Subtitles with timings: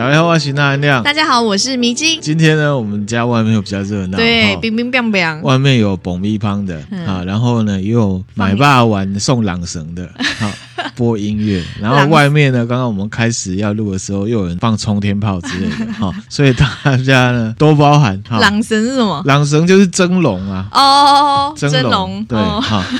[0.00, 1.02] 大家好，我是那含亮。
[1.02, 2.18] 大家好，我是迷津。
[2.22, 5.42] 今天呢，我们家外面又比较热闹，对，冰冰冰冰。
[5.42, 6.76] 外面有蹦米香的
[7.06, 10.08] 啊，然后呢，也有买霸玩送朗绳的，
[10.40, 10.50] 好
[10.96, 11.62] 播音乐。
[11.78, 18.18] 然后外面呢，刚刚我们开始要录的时候，又有人放冲天炮之类的， 哈，所以大家呢多包涵。
[18.30, 19.22] 朗绳是什么？
[19.26, 22.82] 朗绳就是蒸笼啊，哦，蒸笼，对，好。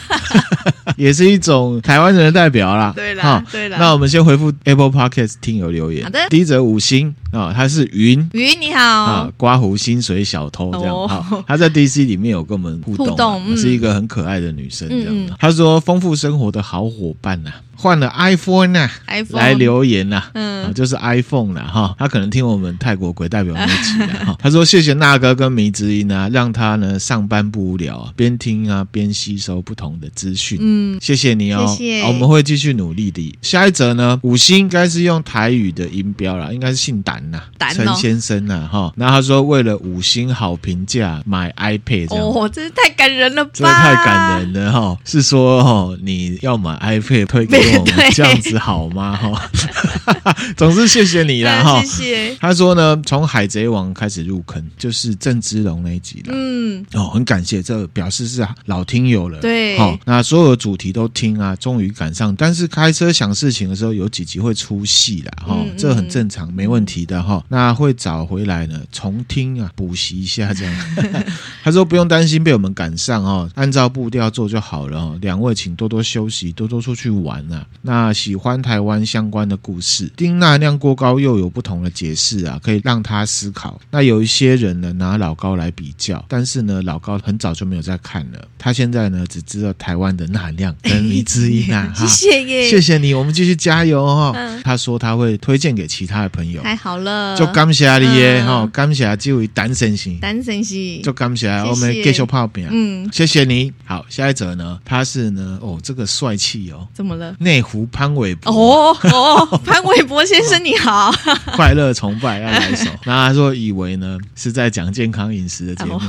[1.01, 2.93] 也是一种台湾人的代表啦。
[2.95, 3.79] 对啦，对啦。
[3.81, 6.05] 那我们先回复 Apple Podcast 听友留言。
[6.05, 6.19] 好的。
[6.29, 11.09] 第一则五星啊，他是云云，你好啊，刮胡薪水小偷这样。
[11.09, 15.37] 好，他在 DC 里面有跟我们互动，互动，是一个很可爱的女生这样。
[15.39, 17.51] 他说丰富生活的好伙伴呐。
[17.77, 21.95] 换了 iPhone 啊，iPhone 来留言呐，嗯，就是 iPhone 了哈。
[21.99, 24.37] 他可能听我们泰国鬼代表那集了哈。
[24.39, 30.59] 他说谢谢那哥跟迷之音啊，让他呢上班不无聊啊，边听啊边吸收不同的资讯。
[30.61, 32.03] 嗯，谢谢你哦，谢谢。
[32.03, 33.35] 我们会继续努力的。
[33.41, 38.93] 下一则呢，五星应该是用台语的音标啦，应该是姓胆呐，陈先生呐哈。
[38.97, 44.97] 那他说为了五星好评价买 iPad 这样，哦，真是太感人了吧，这太感人了哈。
[45.05, 47.59] 是说哈，你要买 iPad 推给。
[47.79, 49.17] 我们 这样子好吗？
[49.17, 49.51] 哈，
[50.57, 51.63] 总之谢谢你啦。
[51.65, 51.83] 哈。
[51.83, 52.37] 谢谢。
[52.41, 56.33] 他说呢，从海贼王开始入坑，就是郑芝龙那一集了。
[56.35, 59.39] 嗯，哦，很感谢，这表示是老听友了。
[59.41, 62.35] 对，好，那所有的主题都听啊，终于赶上。
[62.37, 65.33] 但是开车想事情的时候，有几集会出戏了。
[65.47, 67.10] 哈，这很正常，没问题的。
[67.19, 70.87] 哈，那会找回来呢，重听啊，补习一下这样。
[71.65, 74.99] 他说不用担心被我们赶上哦，按照步调做就好了。
[74.99, 77.67] 哦，两位请多多休息，多多出去玩啊。
[77.81, 83.81] 那喜欢台湾相关的故事，丁娜量过高又有不同的解释啊，可以让他思考。
[83.91, 91.93] 那有一些人呢拿老高来比较，但是呢老高很早就没有在看了，他现在呢只知道台湾的那量 跟李知音啊。
[91.97, 94.33] 谢谢耶，谢谢你，我们继续加油哦。
[94.37, 97.00] 嗯、他说他会推荐给其他的朋友，太好了，
[97.37, 103.73] 就感谢你耶哈，感谢这位单身型，单身型，就感谢我们继续泡饼，嗯，谢谢你。
[103.85, 107.35] 好，下一则呢，他是呢哦这个帅气哦，怎么了？
[107.39, 108.53] 内湖潘玮柏。
[108.53, 111.13] 哦哦， 潘玮柏先生你好，
[111.57, 112.91] 快乐崇拜要来一首。
[113.05, 116.01] 那他说以为呢是在讲健康饮食的节目，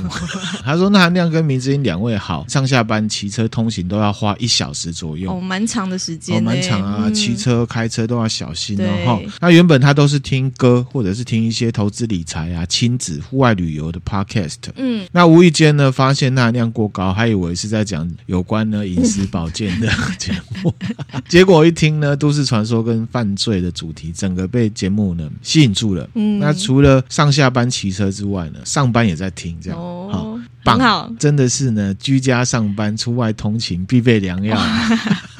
[0.63, 8.85] 他说那含亮跟明之音两位好，上下班骑车通行都要花一小时左右，哦，蛮长的时间，哦，蛮长啊，骑车开车都要小心哦。
[9.05, 19.87] 哈，那原本他都是听歌或者是听一些投资理财啊、亲子、户外旅游的 podcast，嗯，那无意间呢发现那含量过高，还以为是在讲有关呢饮食保健的
[20.17, 20.33] 节
[20.63, 20.73] 目，
[21.29, 21.91] 结果一听。
[22.01, 26.09] 呢，都市传说跟犯罪的主题，整个被节目呢吸引住了。
[26.15, 34.57] 嗯，那除了上下班骑车之外呢，上班也在听，这样哦，好棒，好真的是呢，居家上班、出外通勤必备良药。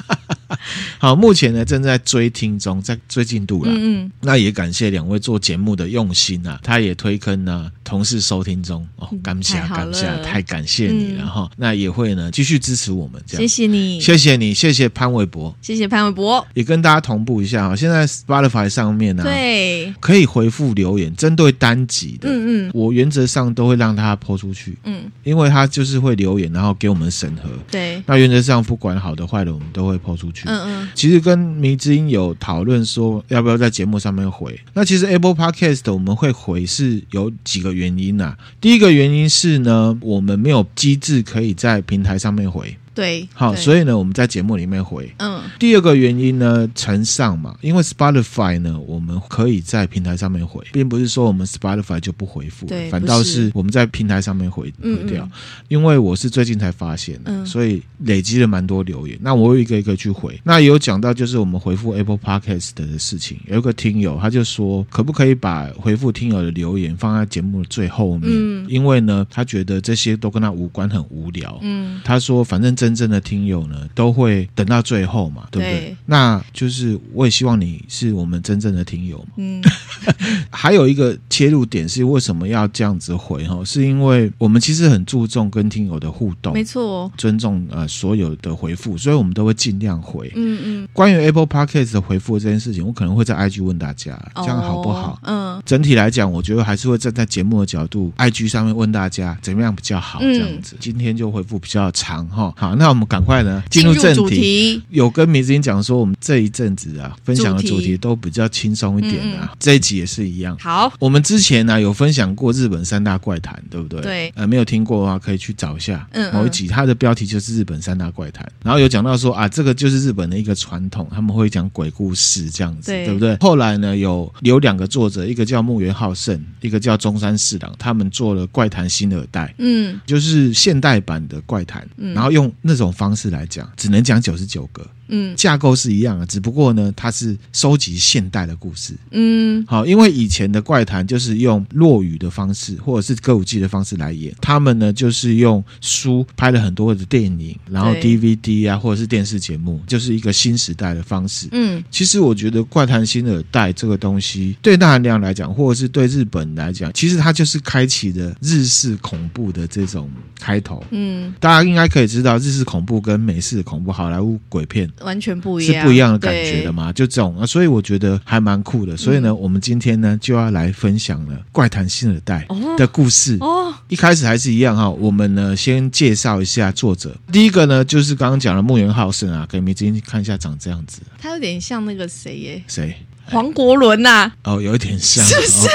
[0.98, 3.70] 好，目前呢正在追听中，在追进度了。
[3.72, 8.86] 嗯嗯，那也感谢两位做节目的用心啊，他也推坑呢，同事收听中。
[8.96, 11.50] 哦，感谢感谢，太感谢你了哈。
[11.56, 13.42] 那也会呢继续支持我们，这样。
[13.42, 17.76] 谢谢你，谢谢你，谢谢潘玮柏，谢谢潘玮柏，也跟大家同步一下啊。
[17.76, 30.48] 现在 Spotify 上面呢，对，可以回复留言，针对单集的，嗯嗯，我原则上都会让他抛出去，嗯，因为他就是会留言，然后给我们审核，对，那原则上不管好的坏的，我们都会抛出去。
[30.52, 34.58] 嗯嗯，其实跟迷之音有讨论说要不要在节目上面回。
[34.74, 38.36] 那其实 Apple Podcast 我们会回是有几个原因呐。
[38.60, 42.76] 第一个原因是呢，我们没有机制可以在平台上面回。
[42.94, 45.10] 对，好，所以呢，我们在节目里面回。
[45.16, 55.26] 嗯，第二个原因呢，承上嘛，因为 Spotify 呢，我们可以在平台上面回，并不是说我们 Spotify 就不回复，对，反倒是我们在平台上面回回掉。
[55.68, 59.18] 因为我是最近才发现的，所以累积了蛮多留言。
[59.22, 60.38] 那我有一个一个去回。
[60.44, 68.24] 那有讲到就是我们回复 Apple Podcast 的事情，有一个听友他就说，可不可以把回复听友的留言放在节目的最后面？
[68.30, 71.58] 嗯，因为呢，他觉得这些都跟他无关，很无聊。
[71.62, 72.76] 嗯，他说反正。
[72.82, 75.80] 真正的听友呢，都会等到最后嘛，对不对？
[75.82, 79.34] 对，那就是我也希望你是我们真正的听友嘛。
[79.36, 79.62] 嗯，
[80.50, 83.64] 还有一个切入点是为什么要这样子回哈？
[83.64, 90.32] 是因为我们其实很注重跟听友的互动，没错，尊重呃所有的回复，所以我们都会尽量回。
[90.34, 90.88] 嗯嗯。
[90.92, 95.12] 关于 Apple Podcast 的回复这件事情，我可能会在 IG 问大家，这样好不好？
[95.22, 95.62] 哦、嗯。
[95.64, 100.74] 整体来讲，我觉得还是会站在节目的角度，IG 上面问大家怎么样比较好，这样子。
[100.74, 102.71] 嗯、今天就回复比较长哈，好。
[102.72, 104.14] 好，那我们赶快呢进入正题。
[104.14, 109.40] 主题有跟明子英讲说，我们这一阵子啊分享的主题都比较轻松一点啊。
[109.42, 110.56] 嗯嗯这一集也是一样。
[110.58, 114.00] 好，我们之前呢、啊、有分享过日本三大怪谈，对不对？
[114.00, 114.32] 对。
[114.34, 116.06] 呃，没有听过的话可以去找一下。
[116.12, 116.34] 嗯，嗯。
[116.34, 123.36] 某一集它的标题就是日本三大怪谈，然后有讲到说啊，这个就是日本的一个传统，他们会讲鬼故事这样子，对，对不对？
[123.40, 134.88] 后来呢，有有两个作者，一个叫木原浩胜，一个叫中山四郎，他们做了怪谈新耳袋，嗯，就是现代版的怪谈，嗯，然后用那种方式来讲，只能讲九十九个。
[135.14, 138.94] 嗯，架构是一样的，只不过呢，它是收集现代的故事。
[139.10, 144.34] 嗯，好，因为以前的怪谈就是用落语的方式，或者是歌舞伎的方式来演。
[144.40, 151.46] 他们呢，就是用书拍了很多的电影，然后 DVD 啊，或者是电视节目，就是一个新时代的方式。
[151.52, 160.10] 嗯，其实我觉得怪谈新耳袋这个东西，对大韩良来讲，或者是对日本来讲，其实它就是开启了日式恐怖的这种
[160.40, 160.82] 开头。
[160.90, 164.90] 嗯，大家应该可以知道，日式恐怖跟美式恐怖、好莱坞鬼片。
[165.02, 166.92] 完全不一样，是不一样的感觉的嘛？
[166.92, 168.96] 就这种啊，所以我觉得还蛮酷的。
[168.96, 172.46] 所以呢，嗯、我们今天呢就要来分享了怪谈新耳代
[172.76, 173.36] 的故事。
[173.40, 177.16] 哦，一开始还是一样哈，我们呢先介绍一下作者。
[177.30, 181.00] 第一个呢就是刚刚讲的木原浩胜啊，给你们今天看一下，长这样子。
[181.18, 182.62] 他有点像那个谁耶？
[182.66, 182.96] 谁？
[183.26, 185.68] 黄国伦呐、啊，哦，有一点像，是不是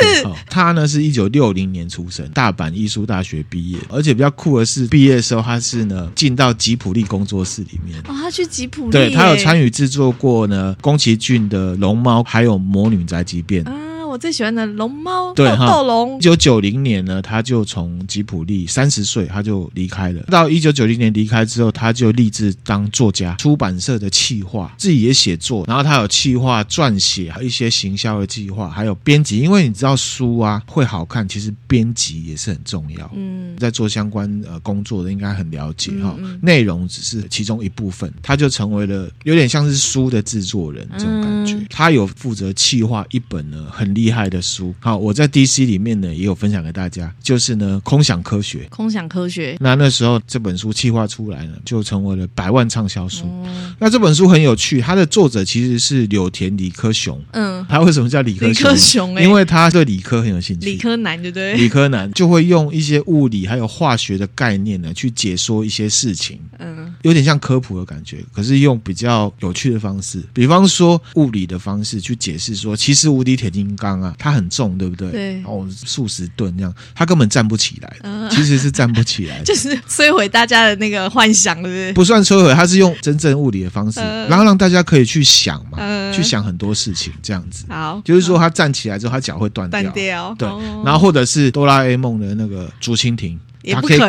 [0.50, 7.98] 他呢是一九六零年出生，大阪艺术大学毕业，而且比较酷的是，毕业的时候他是呢进到吉普力工作室里面。
[8.02, 13.64] 哦，他去吉普力，对，他有参与制作过呢宫崎骏的《龙猫》，还有《魔女宅急便》。
[13.68, 13.74] 啊
[14.18, 16.18] 我最喜欢的龙猫，对哈，斗龙。
[16.18, 20.24] 一九九零年呢，他就从吉普力三十岁，他就离开了。
[20.24, 25.64] 到一九九零年离开之后，他就立志当作家，出版社的企划，自己也写作。
[25.68, 29.38] 然后他有企划撰写一些行销的计划，还有编辑。
[29.38, 33.08] 因为你知道书啊会好看，其实编辑也是很重要。
[33.14, 41.54] 嗯，在做相关呃工作的应该很了解哈，嗯嗯内容只是其中一部分，他就成为了有点像是书的制作人这种感觉。
[41.54, 44.74] 嗯、他有负责企划一本呢很厉害的书。
[44.80, 49.58] 好，我在 DC 里面呢也有分享给大家，就是呢空想科学，空想科学。
[49.60, 53.26] 那那时候这本书企划出来呢，就成为了百万畅销书。
[53.26, 57.22] 嗯、那这本书很有趣，它的作者其实是柳田理科雄。
[57.32, 58.70] 嗯，他为什么叫理科雄？
[58.70, 60.66] 理科雄、欸，因为他对理科很有兴趣。
[60.68, 61.56] 理科男，对不对？
[61.56, 66.40] 理科男就会用一些物理还有化学的概念呢，去解说一些事情。
[66.60, 75.12] 嗯，有点像科普的感觉，可是用比较有趣的方式，比方说物理的方式去解释说，其实无敌铁金刚啊，它很重，对不对？
[75.12, 75.44] 对。
[75.46, 77.98] 哦，数十吨这样，它根本站不起来。
[78.04, 81.94] 嗯，其实是站不起来， 就是摧毁大家的那个幻想，对不对？
[81.94, 87.66] 不算摧毁，它是用真正物理的方式，嗯，然后让大家可以去想嘛，嗯，去想很多事情，这样子。
[87.70, 89.82] 好，就是说他站起来之后，他脚会断掉。
[89.82, 90.36] 断掉。
[90.38, 93.40] 对，哦，然后或者是哆啦 A 梦的那个竹蜻蜓。
[93.64, 94.08] 也不可能。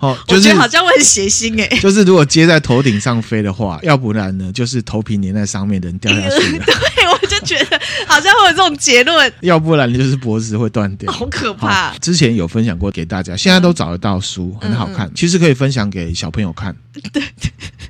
[0.00, 1.76] 哦，就是、我觉得好像会很血腥哎、欸。
[1.82, 6.64] 就是如果接在头顶上飞的话，要不然呢，就是头皮粘在上面的人掉下去了。
[8.06, 9.32] 好像会有这种结论。
[9.40, 11.92] 要不然就是脖子会断掉，好可怕。
[11.98, 15.06] 之前有分享过给大家，现在都找得到书，很好看。
[15.06, 16.74] 嗯、其实可以分享给小朋友看。
[17.12, 17.22] 对。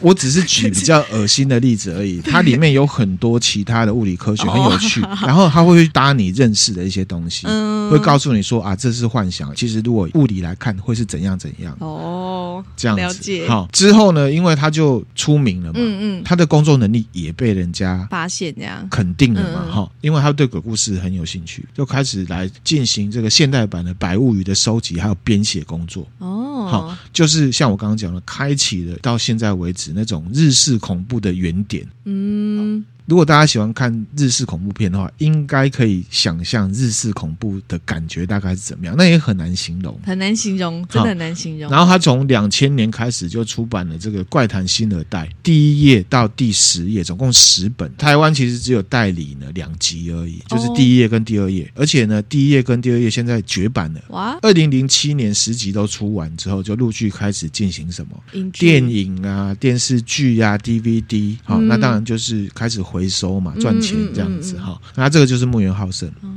[0.00, 5.00] 我只是举比较恶心的例子而已， 它里面有很多其他的物理科学，很有趣。
[5.00, 7.46] 然后它会去搭你认识的一些东西，
[7.90, 9.54] 会告诉你说啊，这是幻想。
[9.54, 11.76] 其实如果物理来看，会是怎样怎样。
[11.80, 13.02] 哦，这样子。
[13.02, 13.48] 了解。
[13.48, 26.06] 好，之后呢，因为他就出名了嘛，嗯嗯，他的工作能力也被人家发现，这样肯定了嘛，哈，因为他对鬼故事很有兴趣，就开始来进行这个现代版的《白物语》的收集还有编写工作。
[26.18, 30.78] 哦，好，就是像我刚刚讲的，开启了到现在为止那种日式。
[30.78, 31.86] 恐怖的原点。
[32.04, 32.84] 嗯。
[33.08, 38.94] 如果大家喜欢看日式恐怖片的话，应该可以想象日式恐怖的感觉大概是怎么样。
[38.98, 41.70] 那也很难形容，很难形容，真的很难形容。
[41.70, 47.90] 然后他从两千年开始就出版了这个《怪谈新耳袋》，第一页到第十页，总共十本。
[47.96, 51.72] 台湾其实只有代理呢两集而已，就是第一页跟第二页。
[51.74, 54.00] 而且呢，第一页跟第二页现在绝版了。
[54.08, 54.38] 哇！
[54.42, 58.22] 二零零七年十集都出完之后，就陆续开始进行什么
[58.52, 61.38] 电影啊、电视剧啊、DVD。
[61.42, 62.97] 好，那当然就是开始回。
[62.98, 66.28] 回收嘛，赚钱这样子哈、那这个就是木原浩胜哦。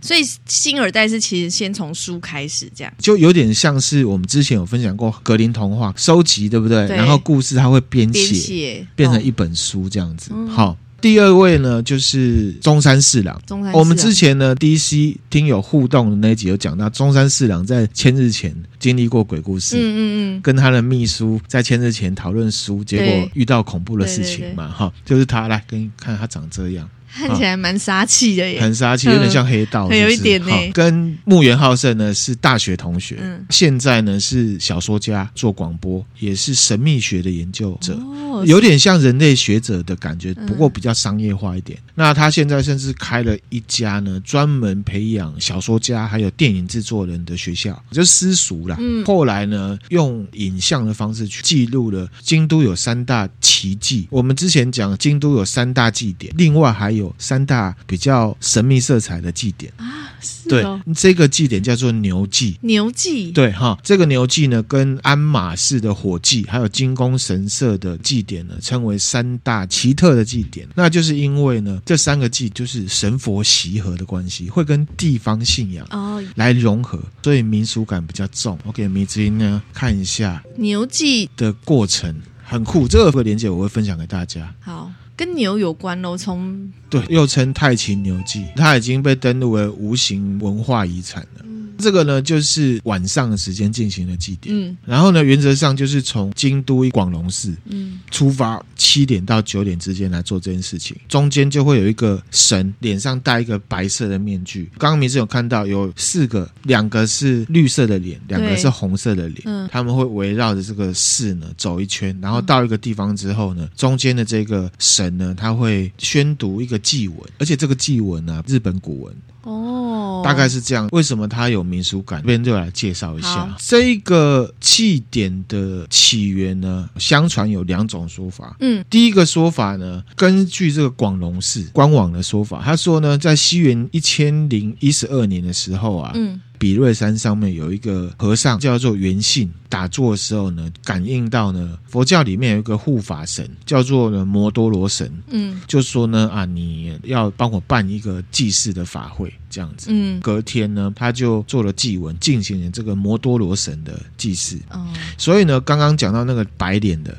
[0.00, 6.86] 所以新二代是其实先从书开始，这样就有点像是我们之前有分享过格林童话收集，对不对？
[6.86, 10.30] 对，然后故事它会编写，变成一本书这样子。
[10.48, 13.40] 好、哦，第二位呢就是中山四郎。
[13.46, 20.00] 中山四郎，我们之前呢 DC 听友互动的那一集有讲到，中山四郎在千日前经历过鬼故事，嗯嗯
[20.36, 26.90] 嗯，跟他的秘书在千日前讨论书，结果遇到恐怖的事情嘛，哈，就是他来给你看他长这样。
[27.12, 30.52] 看起来蛮杀气的耶，很杀气，有点像黑道，有一点呢。
[30.72, 33.18] 跟木原浩胜呢是大学同学，
[33.50, 37.98] 现在呢是小说家，做广播，也是神秘学的研究者，
[38.44, 41.78] 有点像人类学者的感觉，不过比较商业化一点。
[41.94, 48.78] 那他现在甚至开了一家呢，专门培养小说家还有电影制作人的学校，就私塾啦。
[49.06, 54.06] 后来呢，用影像的方式去记录了京都有三大奇迹。
[54.10, 57.14] 我们之前讲京都有三大祭典，另外还有。
[57.18, 62.58] 三大比较神秘色彩的祭典啊，是哦、对，这个祭典叫做牛祭。
[62.60, 70.68] 牛祭，对哈，这个牛祭呢，跟鞍马式的火祭，还有金宫神社的祭典呢，称为三大奇特的祭典。
[70.74, 78.58] 那就是因为呢，这三个祭就是神佛习合的关系，会跟地方信仰哦来融合，所以民俗感比较重。
[78.64, 82.86] 我给迷之音呢看一下牛祭的过程，很酷。
[82.86, 84.54] 这个链接我会分享给大家。
[84.60, 84.92] 好。
[85.16, 91.42] 跟牛有关喽，从对，又称太秦牛记，它已经被登录为无形文化遗产了。
[91.78, 94.56] 这个呢，就是晚上的时间进行的祭典。
[94.56, 100.96] 嗯，然后呢，原则上就是从京都广隆寺嗯出发，七点到九点之间来做这件事情。
[101.06, 104.70] 中间就会有一个神，脸上戴一个白色的面具。
[104.78, 109.42] 刚刚明志有看到有四个，两个是绿色的脸，两个是红色的脸。
[109.44, 119.14] 嗯，他们会围绕着这个寺呢走一圈，然后到一个地方之后呢，中间的这个神呢，他会宣读一个祭文，而且这个祭文呢，日本古文。
[119.42, 120.88] 哦，大概是这样。
[120.90, 122.20] 为什么它有民俗感？
[122.20, 126.90] 这边就来介绍一下好这个祭典的起源呢？
[126.98, 128.56] 相传有两种说法。
[128.58, 136.40] 嗯，第一个说法呢，根据这个广隆寺官网的说法，他说呢，在西元一千零一十二年的时候啊，嗯。
[136.58, 154.86] 比瑞山上面有一个和尚叫做圆信，打坐的时候呢，感应到呢，佛教里面有一个护法神叫做呢摩多罗神，嗯，就说呢啊，你要帮我办一个祭祀的法会这样子，嗯，隔天呢，他就做了祭文，进行了这个摩多罗神的祭祀，哦，
[155.18, 157.16] 所以呢，刚刚讲到那个白脸的。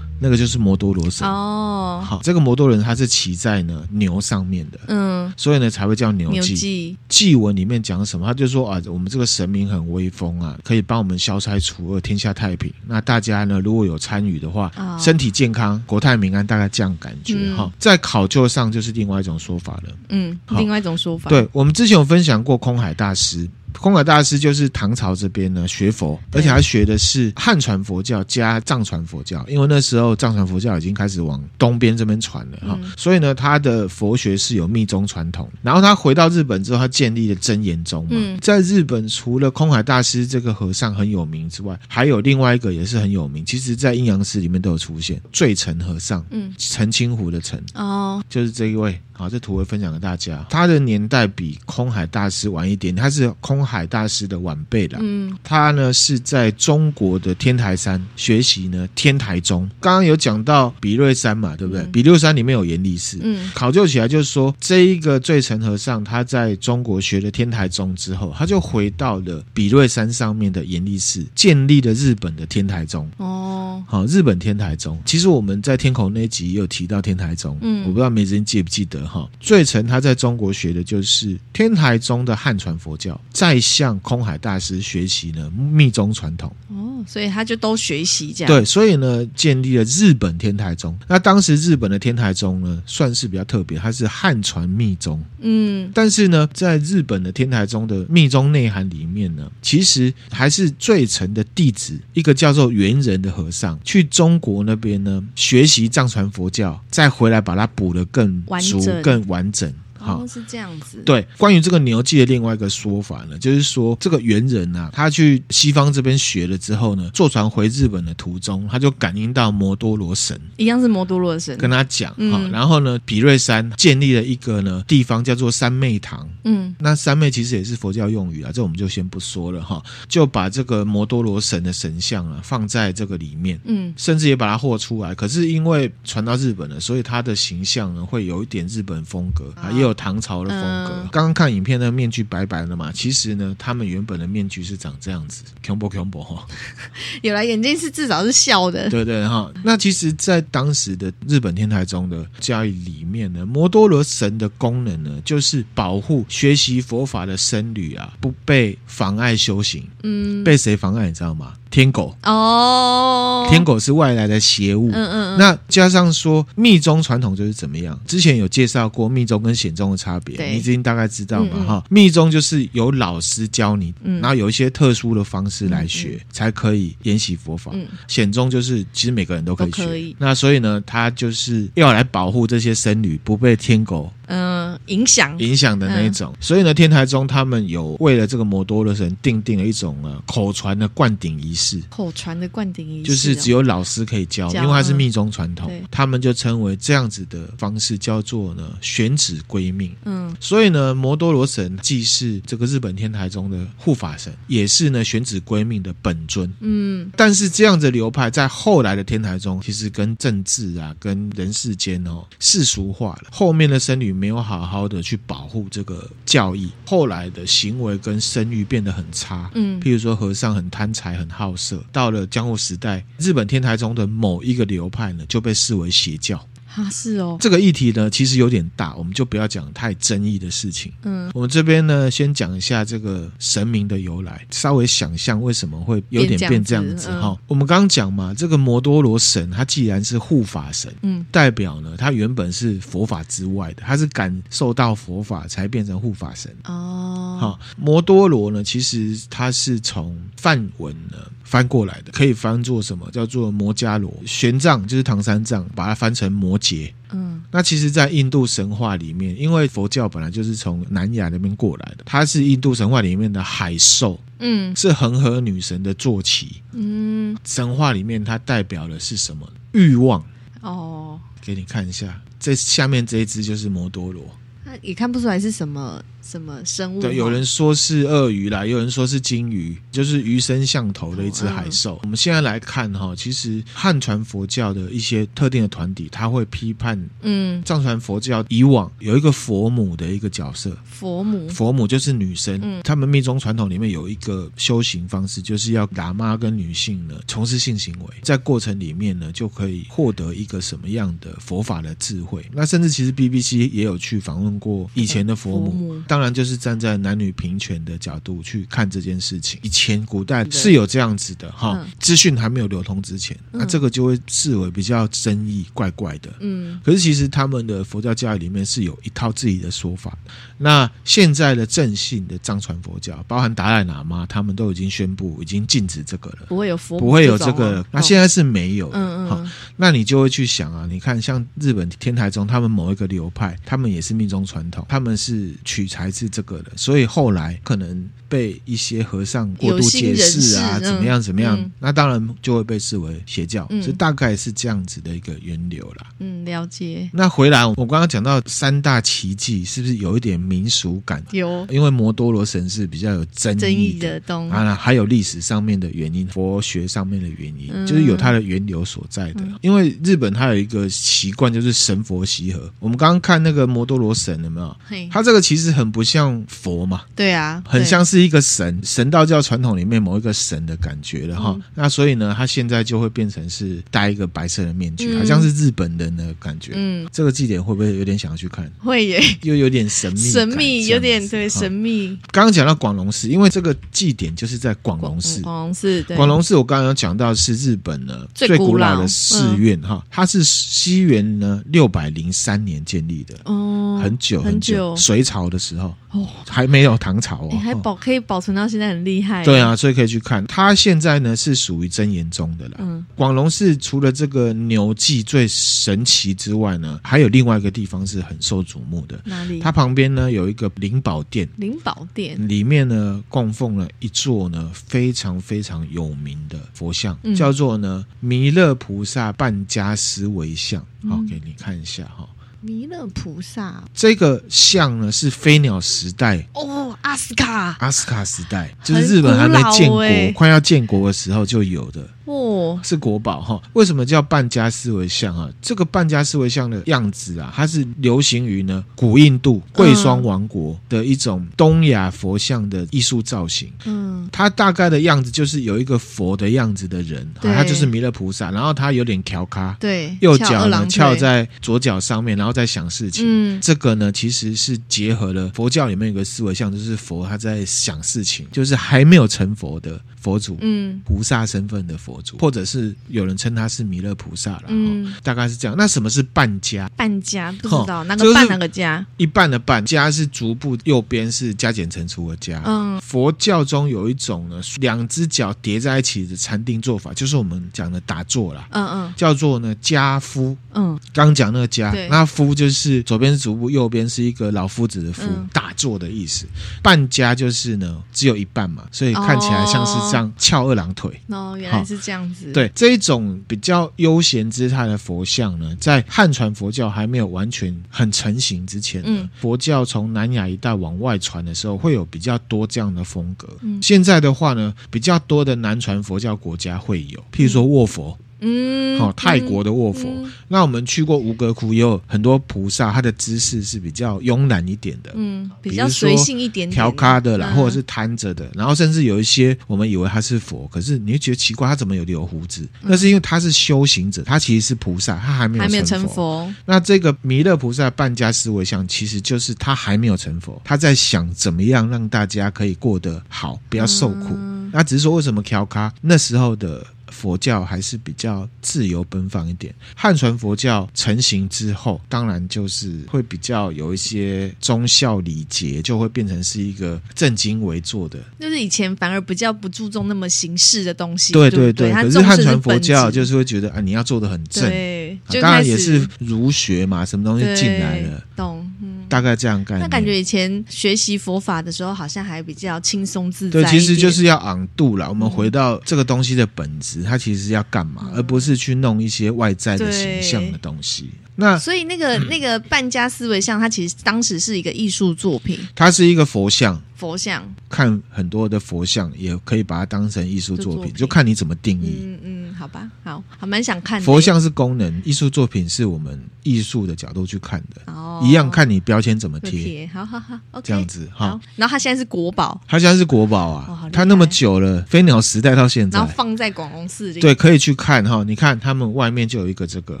[0.20, 6.96] 那个就是摩多罗神哦，好，这个摩多人他是骑在呢牛上面的，嗯，所以呢才会叫牛祭。
[7.08, 8.26] 祭文里面讲什么？
[8.26, 12.72] 他就说啊，我们这个神明很威风啊，可以帮我们消灾除恶，天下太平。
[12.86, 17.64] 那大家呢如果有参与的话，哦、身体健康，国泰民安，大概这样感觉哈。
[17.64, 21.28] 嗯、在考究上就是另外一种说法了，嗯，另外一种说法。
[21.28, 23.48] 对，我们之前有分享过空海大师。
[23.78, 35.48] 空海大师就是唐朝这边呢学佛，而且他学的是汉传佛教加藏传佛教，因为那时候藏传佛教已经开始往东边这边传了哈，嗯、所以呢他的佛学是有密宗传统。
[35.62, 38.10] 然后他回到日本之后，他建立了真言宗嘛。
[38.12, 48.98] 嗯、在日本，除了空海大师这个和尚很有名之外，还有另外一个也是很有名，其实在阴阳师里面都有出现，最澄和尚，嗯，澄清湖的澄，哦，就是这一位。
[49.16, 50.44] 好，这图会分享给大家。
[50.50, 54.98] 他的年代比空海大师晚一点，他是空海大师的晚辈了。
[55.00, 59.68] 嗯，他呢是在中国的天台山学习呢天台宗。
[59.80, 61.82] 刚刚有讲到比瑞山嘛，对不对？
[61.82, 63.18] 嗯、比六山里面有延历寺。
[63.22, 73.10] 嗯，考究起来就是说，这一个最澄和尚他在中国学了天台宗之后，他就回到了比瑞山上面的延历寺，建立了日本的天台宗。
[73.18, 75.00] 哦，好，日本天台宗。
[75.04, 77.58] 其实我们在天口那集也有提到天台宗。
[77.62, 79.06] 嗯，我不知道没人记不记得。
[79.06, 83.18] 哈，最澄他在中国学的就是天台宗的汉传佛教，
[83.54, 86.52] 再向空海大师学习呢密宗传统。
[86.68, 88.52] 哦，所以他就都学习这样。
[88.52, 90.98] 对，所以呢，建立了日本天台宗。
[91.06, 95.22] 那当时日本的天台宗呢，算是比较特别，它是汉传密宗。
[95.38, 108.84] 嗯，但是呢，在日本的天台宗的密宗内涵里面呢，其实还是最成的弟子，一个叫做圆仁的和尚，去中国那边呢学习藏传佛教，再回来把它补得更足。
[109.02, 109.72] 更完整。
[110.04, 111.02] 好、哦，是这样子。
[111.04, 135.14] 对，关于这个牛记的另外一个说法呢，就是说这个猿人啊，他去西方这边学了之后呢，坐船回日本的途中，他就感应到摩多罗神，一样是摩多罗神，跟他讲，哈、嗯，然后呢，比瑞山建立了一个呢地方叫做三昧堂，嗯，那三昧其实也是佛教用语啊，这我们就先不说了哈，就把这个摩多罗神的神像啊放在这个里面，嗯，甚至也把它画出来。
[135.14, 139.93] 可是因为传到日本了，所以他的形象呢会有一点日本风格啊，也有。
[139.94, 146.46] 唐朝的风格，刚刚、嗯、看影片，那个面具白白的嘛，其实呢，他们原本的面具是长这样子，恐怖恐怖哈。
[147.22, 149.50] 有了眼睛是至少是笑的，对对哈。
[149.62, 159.88] 那其实，在当时的日本天台中的教义里面呢，摩多罗神的功能呢，就是保护学习佛法的僧侣啊，不被妨碍修行。
[160.02, 161.06] 嗯，被谁妨碍？
[161.06, 161.54] 你知道吗？
[161.70, 164.90] 天狗哦，天狗是外来的邪物。
[164.92, 167.98] 嗯嗯，那加上说密宗传统就是怎么样？
[168.06, 171.64] 之前有介绍过密宗跟显宗的差别，你已经大概知道嘛？
[171.64, 177.70] 哈，密宗就是有老师教你，然后有一些特殊的方式来学，才可以研习佛法。
[178.08, 184.10] 显宗就是其实每个人都可以学，那所以呢，他就是要来保护这些僧侣不被天狗。
[184.26, 184.53] 嗯，
[184.86, 191.82] 影响影响的那一种，嗯、所以呢，天台宗他们有为了这个摩多罗神定定了一种呃口传的灌顶仪式。
[191.90, 199.94] 口传的灌顶仪式，就是只有老师可以教，教因为它是密宗传统，嗯、他们就称为这样子的方式叫做呢选址归命。
[200.04, 206.50] 嗯，所以呢，摩多罗神既是这个日本天台宗的护法神，也是呢选址归命的本尊。
[206.60, 214.14] 嗯，但是这样子流派在后来的天台宗，其实跟政治啊，跟人世间哦世俗化了，后面的僧侣。
[214.14, 219.50] 没有好好好的去保护这个教义，后来的行为跟声誉变得很差。
[219.54, 226.44] 嗯，譬如说和尚很贪财、很好色，到了江户时代，日本天台宗的某一个流派呢，就被视为邪教。
[226.74, 230.92] 啊，是哦，这个议题呢，其实有点大，我们就不要讲太争议的事情。
[231.02, 237.28] 嗯，我们这边呢，先讲一下这个神明的由来，稍微想象为什么会有点变这样子哈。
[237.28, 246.54] 嗯、我们刚刚讲嘛，这个摩多罗神，他既然是护法神，嗯，代表呢，他原本是佛法之外的，他是感受到佛法才变成护法神。
[246.64, 251.18] 哦，好，摩多罗呢，其实他是从梵文呢。
[251.44, 253.08] 翻过来的可以翻作什么？
[253.12, 254.12] 叫做摩伽罗。
[254.26, 256.90] 玄奘就是唐三藏，把它翻成摩羯。
[257.12, 264.18] 嗯，那其实，在印度神话里面，因为佛教本来就是从南亚那边过来的，它是印度神话里面的海兽。
[264.40, 266.60] 嗯，是恒河女神的坐骑。
[266.72, 269.48] 嗯，神话里面它代表的是什么？
[269.72, 270.24] 欲望。
[270.60, 274.24] 哦，给你看一下，这下面这一只就是摩多罗。
[274.64, 276.02] 那也看不出来是什么。
[276.24, 277.00] 什么生物？
[277.00, 281.96] 对，有人说是鳄鱼啦，有人说是鲸鱼，就是鱼身像头的一只海兽。
[281.96, 292.58] 嗯、我们现在来看哈，其实汉传佛教的一些特定的团体，他会批判，嗯，藏传佛教以往有一个佛母的一个角色，佛母，佛母就是女生。
[292.62, 302.44] 嗯、他们密宗传统里面有一个修行方式，就是要喇嘛跟女性呢从事性行为，在过程里面呢就可以获得一个什么样的佛法的智慧。
[302.52, 305.64] 那甚至其实 BBC 也有去访问过以前的佛母。
[305.64, 309.58] 佛母当然，就是站在男女平权的角度去看这件事情。
[309.64, 316.32] 以前古代是有这样子的哈，资讯还没有流通之前，那这个就会视为比较争议、怪怪的。
[316.38, 320.16] 嗯，可是其实他们的佛教教义里面是有一套自己的说法。
[320.56, 327.84] 那现在的正信的藏传佛教，包含达赖喇嘛，他们都已经宣布已经禁止这个了，不会有佛，不会有这个。
[327.90, 328.98] 那现在是没有的。
[328.98, 329.50] 嗯嗯。
[329.76, 346.06] 那你就会去想啊，你看像日本天台宗，他们某一个流派，他们也是密宗传统，他们是取材自这个的，所以后来可能被一些和尚过度解释啊，怎么样怎么样，嗯、那当然就会被视为邪教，这、嗯、大概是这样子的一个源流啦。
[346.18, 347.08] 嗯，了解。
[347.12, 351.22] 那回来，我刚刚讲到三大奇迹，是不是有一点民俗感？
[351.30, 359.44] 有，因为摩多罗神是比较有争议的，东西啊，还有历史上面的原因，佛学上面的原因，嗯、就是有它的源流所在的。
[359.44, 362.72] 嗯、因为日本它有一个习惯，就是神佛习合。
[362.80, 364.76] 我们刚刚看那个摩多罗神有没有？
[364.86, 367.02] 嘿它这个其实很不像佛嘛。
[367.14, 371.52] 对啊，很像是一个神，神道教传统里面某一个神的感觉了哈。
[371.54, 376.72] 嗯、那所以呢，他现在就会变成是戴一个白色的面具，嗯、好像是日本人的感觉。
[376.74, 378.68] 嗯，这个祭典会不会有点想要去看？
[378.80, 382.18] 会耶，又有点神秘，神秘有点对神秘。
[382.32, 385.40] 刚刚讲到广隆寺，因为这个祭典就是在广隆寺。
[385.42, 396.96] 广隆寺，对，广隆寺我刚刚有讲到是日本呢最古老的寺院哈，嗯、它是西元呢六百零三年建立的哦，很久很久，隋朝的时候哦，还没有。
[396.98, 399.44] 唐朝哦，欸、还保可以保存到现在很厉害。
[399.44, 400.46] 对啊，所以可以去看。
[400.46, 402.76] 它现在呢是属于真言宗的了。
[402.78, 409.20] 嗯，广隆寺除了这个牛记最神奇之外呢，还有另外一个地方是很受瞩目的。
[409.24, 409.58] 哪里？
[409.58, 411.48] 它旁边呢有一个灵宝殿。
[411.56, 420.80] 灵宝殿里面呢供奉了一座呢非常非常有名的佛像，嗯、叫做呢弥勒菩萨半迦尸为像。
[421.10, 422.26] 好，给你看一下哈。
[422.66, 423.84] 弥勒菩萨。
[423.92, 426.48] 这个像呢是飞鸟时代。
[426.54, 432.08] 哦，阿斯卡，阿斯卡时代就是日本还没建国，快要建国的时候就有的。
[432.24, 433.60] 哦，是国宝哈。
[433.74, 435.48] 为什么叫半家思维像啊？
[435.60, 443.70] 这个半家思维像的样子啊，它是流行于呢古印度贵霜王国的一种东亚佛像的艺术造型。
[443.84, 453.24] 嗯，它大概的样子就是有一个佛的样子的人，他就是弥勒菩萨，然后他有点翘咖，对，右脚呢翘在左脚上面，然后在想事情。
[453.26, 460.00] 嗯，这个呢其实是结合了佛教里面有个思维像，就是佛他在想事情，就是还没有成佛的。
[460.24, 465.76] 佛祖，嗯，菩萨身份的佛祖，或者是有人称他是弥勒菩萨了，嗯，大概是这样。
[465.76, 466.88] 那什么是半家？
[466.96, 469.04] 半家不知道哪个半哪个家？
[469.16, 472.62] 一半的半家是足部右边是加减乘除的加。
[472.64, 478.68] 嗯，佛教中有一种呢，两只脚叠在一起的禅定做法，就是我们讲的打坐啦。
[478.70, 480.56] 嗯嗯，叫做呢家夫。
[480.74, 485.22] 嗯，刚讲那个家，那夫就是左边是足部，右边是一个老夫子的夫，
[485.52, 486.46] 打坐的意思。
[486.82, 489.94] 半家就是呢只有一半嘛，所以看起来像是。
[490.04, 492.52] 这样翘二郎腿哦，原来是这样子。
[492.52, 503.48] 对，这一种比较悠闲姿态的佛像呢，在汉传佛教还没有完全很成型之前，嗯，佛教从南亚一带往外传的时候，会有比较多这样的风格。
[503.62, 508.18] 嗯，现在的话呢，比较多的南传佛教国家会有，譬如说卧佛。
[508.44, 510.06] 嗯，好，泰国的卧佛。
[510.06, 518.46] 嗯、那我们去过吴哥窟，也有很多菩萨，他的姿势是比较慵懒一点的，嗯，比较随性一点，调咖的啦，或者是摊着的。
[518.54, 522.68] 然后甚至有一些我们以为他是佛，可是你会觉得奇怪，他怎么有留胡子？
[522.82, 525.68] 那是因为他是修行者，他其实是菩萨，他还没有成佛。
[525.68, 526.54] 还没有成佛。
[526.66, 534.28] 那这个弥勒菩萨半家思维像，其实就是他还没有成佛，他在想怎么样让大家可以过得好，不要受苦。
[534.32, 536.84] 嗯、那只是说为什么调咖那时候的。
[537.08, 539.74] 佛教还是比较自由奔放一点。
[539.94, 548.18] 汉传佛教成型之后，当然就是会比较有一些忠孝礼节，就会变成是一个正经为做的。
[548.40, 551.32] 就是以前反而比较不注重那么形式的东西。
[551.32, 551.90] 对对对。
[551.90, 554.68] 对对，可是汉传佛教就是会觉得啊，你要做的很正。
[554.68, 555.18] 对。
[555.40, 558.24] 当然也是儒学嘛，什么东西进来了。
[558.36, 558.70] 懂。
[559.08, 559.78] 大概这样干。
[559.78, 563.62] 那感觉以前学习佛法的时候，好像还比较轻松自在。
[563.62, 565.08] 对，其实就是要昂度了。
[565.08, 571.10] 我们回到这个东西的本质，它其实是要干嘛，而不是去弄一些外在的形象的东西。
[571.36, 575.58] 那所以那个那个半家思维像，它其实当时是一个艺术作品。
[575.74, 576.80] 它是一个佛像。
[576.94, 577.42] 佛像。
[577.68, 581.98] 看很多的佛像，也可以把它当成艺术作品，就看你怎么定义。
[582.00, 584.00] 嗯嗯，好吧，好，还蛮想看。
[584.00, 587.92] 佛像是功能，艺术作品是我们艺术的角度去看的。
[587.92, 589.90] 哦，一样看你标签怎么贴。
[589.92, 591.38] 好好好，OK，这样子好。
[591.56, 592.60] 然后它现在是国宝。
[592.68, 593.90] 它现在是国宝啊！
[593.92, 597.18] 它那么久了，飞鸟时代到现在，然后放在广隆寺里。
[597.18, 598.22] 对，可以去看哈。
[598.22, 600.00] 你看他们外面就有一个这个。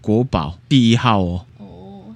[0.00, 1.46] 国宝第一号哦。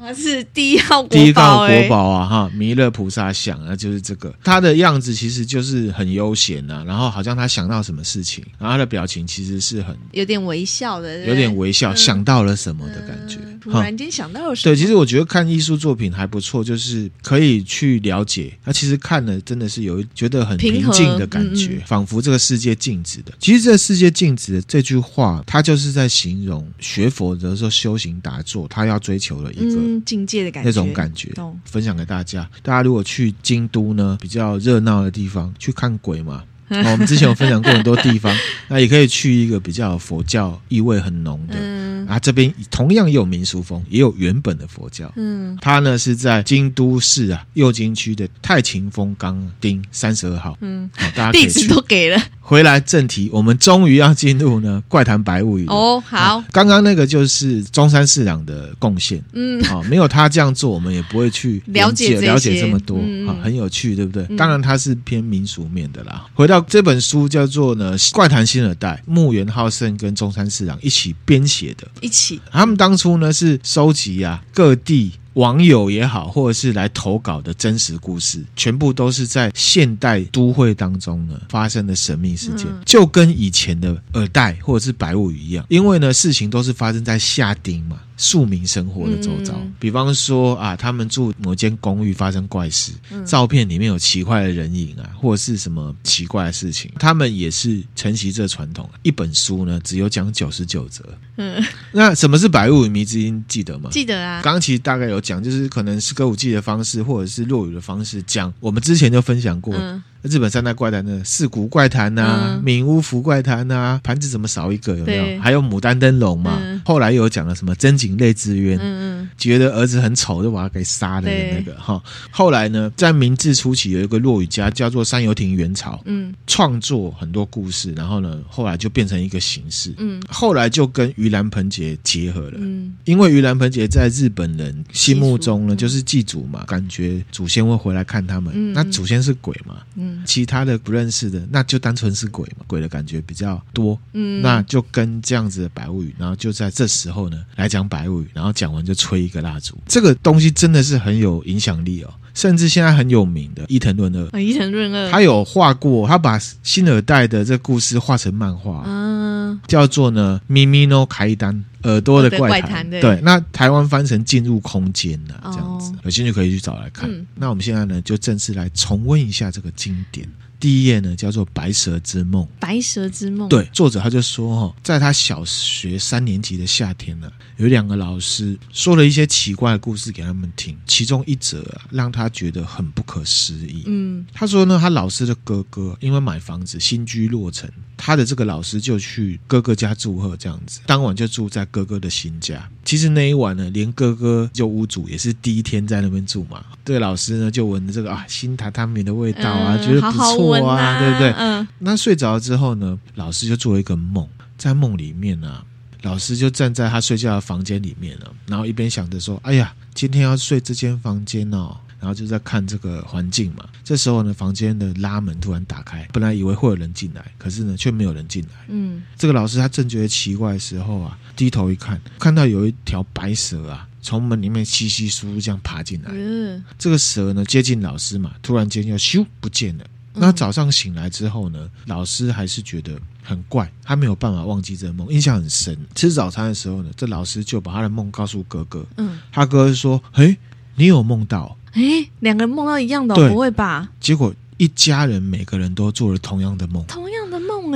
[0.04, 2.28] 他是第一号国宝，第一号国宝啊！
[2.28, 4.34] 哈，弥勒菩萨像啊，就是这个。
[4.44, 13.38] 他的样子其实就是很悠闲呐，然后好像他想到什么事情，然后他的表情其实是很有点微笑的，有点微笑，想到了什么的感觉。
[13.62, 14.74] 突然间想到了什么？
[14.74, 18.52] 对，其实我觉得看艺术作品还不错，就是可以去了解。
[18.62, 23.32] 他其实看了真的是有觉得很平静的感觉，仿佛这个世界静止的。
[23.40, 29.93] 其实这个世界静止的这句话，他就是在形容学佛的时候修行打坐，他要追求的一个。
[30.04, 31.30] 境界的感觉，那种感觉，
[31.64, 32.48] 分享给大家。
[32.62, 36.42] 大家如果去京都呢，比较热闹的地方，去看鬼嘛。
[36.70, 38.34] 哦，我们之前有分享过很多地方，
[38.68, 41.56] 那也可以去一个比较佛教意味很浓的。
[41.60, 45.12] 嗯、啊，这边同样也有民俗风，也有原本的佛教。
[45.16, 50.56] 嗯，它呢是在京都市啊右京区的太清风冈町三十二号。
[50.60, 51.32] 嗯，好，大家。
[51.32, 52.22] 地址都给了。
[52.40, 55.98] 回来正题，我们终于要进入呢怪谈白物语哦。
[56.06, 59.22] 好，刚刚那个就是中山市长的贡献。
[59.32, 62.98] 嗯，好，没有他这样做，我们也不会去了解了解这么多。
[63.26, 64.24] 啊，很有趣，对不对？
[64.36, 66.26] 当然他是偏民俗面的啦。
[66.34, 71.88] 回到这本书叫做呢《怪谈新二代》，木原浩胜跟中山市长一起编写的。
[72.00, 75.12] 一起，他们当初呢是收集啊各地。
[75.34, 87.98] 网友也好，或者是来投稿的真实故事，全部都是在现代都会当中呢发生的神秘事件，嗯、就跟以前的耳代或者是白物语一样，因为呢事情都是发生在夏町嘛。
[88.16, 98.88] 庶民生活的周遭，嗯、比方说啊，他们住某间公寓发生怪事，嗯、照片里面有奇怪的人影啊，或者是什么奇怪的事情，他们也是承袭这传统。
[99.02, 101.04] 一本书呢，只有讲九十九则。
[101.36, 101.60] 嗯，
[101.92, 103.44] 那什么是百物语迷之音？
[103.48, 103.90] 记得吗？
[103.90, 104.40] 记得啊。
[104.42, 108.52] 刚刚其实大概有讲，就是可能是歌舞伎的方式，或者是落语的方式讲。
[108.60, 109.74] 我们之前就分享过。
[109.74, 114.96] 嗯日本三大怪谈的四谷怪谈呐，名屋福怪谈呐，盘子怎么少一个？
[114.96, 115.40] 有没有？
[115.40, 116.58] 还有牡丹灯笼嘛？
[116.82, 122.02] 后来又有讲了什么真井泪之冤，嗯嗯，觉得儿子很丑就把他给杀了的那个哈。
[122.30, 152.12] 后来呢，在明治初期有一个落语家叫做山游亭元朝，嗯，创作很多故事，然后呢，后来就变成一个形式，嗯，后来就跟盂兰盆节结合了，嗯，因为盂兰盆节在日本人心目中呢，就是祭祖嘛，感觉祖先会回来看他们，嗯，那祖先是鬼嘛，嗯，其他的不认识的，那就单纯是鬼嘛，鬼的感觉比较多，嗯，那就跟这样子的白物语，然后就在这时候呢来讲白物语，然后讲完就吹一个蜡烛，这个东西真的是很有影响力哦。
[152.34, 159.23] 甚至现在很有名的伊藤润二，伊藤润二，他有画过，他把新耳代的这故事画成漫画，嗯，
[159.66, 167.10] 叫做呢《咪咪诺凯丹耳朵的怪谈》，对，那台湾翻成进入空间了，这样子，有兴趣可以去找来看。
[167.34, 170.28] 那我们现在呢，就正式来重温一下这个经典。
[170.60, 172.42] 第一页呢，叫做《白蛇之梦》。
[172.58, 183.84] 白蛇之梦，对，作者他就说哈，在他小学三年级的夏天呢，有两个老师说了一些奇怪的故事给他们听，其中一则啊，让他觉得很不可思议。
[183.86, 192.68] 嗯，他说呢，他老师的哥哥因为买房子新居落成，他的这个老师就去哥哥家祝贺，这样子，当晚就住在哥哥的新家。
[192.84, 200.54] 其实那一晚呢，连哥哥就屋主也是第一天在那边住嘛，这个老师呢就闻着这个啊新榻榻米的味道啊，嗯、觉得不错。
[200.64, 201.30] 啊，对不对？
[201.32, 205.64] 嗯，那睡着了之后呢，老师就做了一个梦，在梦里面呢、啊，
[206.04, 213.66] 老师就站在他睡觉的房间里面了，然后一边想着说：“哎呀，今天要睡这间房间哦。”然后就在看这个环境嘛。
[213.82, 218.50] 这时候呢，房间的拉门突然打开，本来以为会有人进来，可是呢，却没有人进来。
[218.68, 226.10] 嗯，这个老师他正觉得奇怪的时候啊，低头一看，看到有一条白蛇啊，从门里面稀稀疏疏这样爬进来。
[226.12, 229.84] 嗯，这个蛇呢，接近老师嘛，突然间又咻不见了。
[230.14, 235.76] 那早上醒来之后呢，老师还是觉得很怪，他没有办法忘记这个梦，印象很深。
[235.94, 238.86] 吃早餐的时候呢，这老师就把他的梦告诉哥哥。
[238.96, 240.36] 嗯，他哥哥说：“诶，
[240.76, 241.56] 你有梦到？
[241.72, 247.23] 诶，两个人梦到一样的哦，不会吧？”结果一家人每个人都做了同样的梦，同样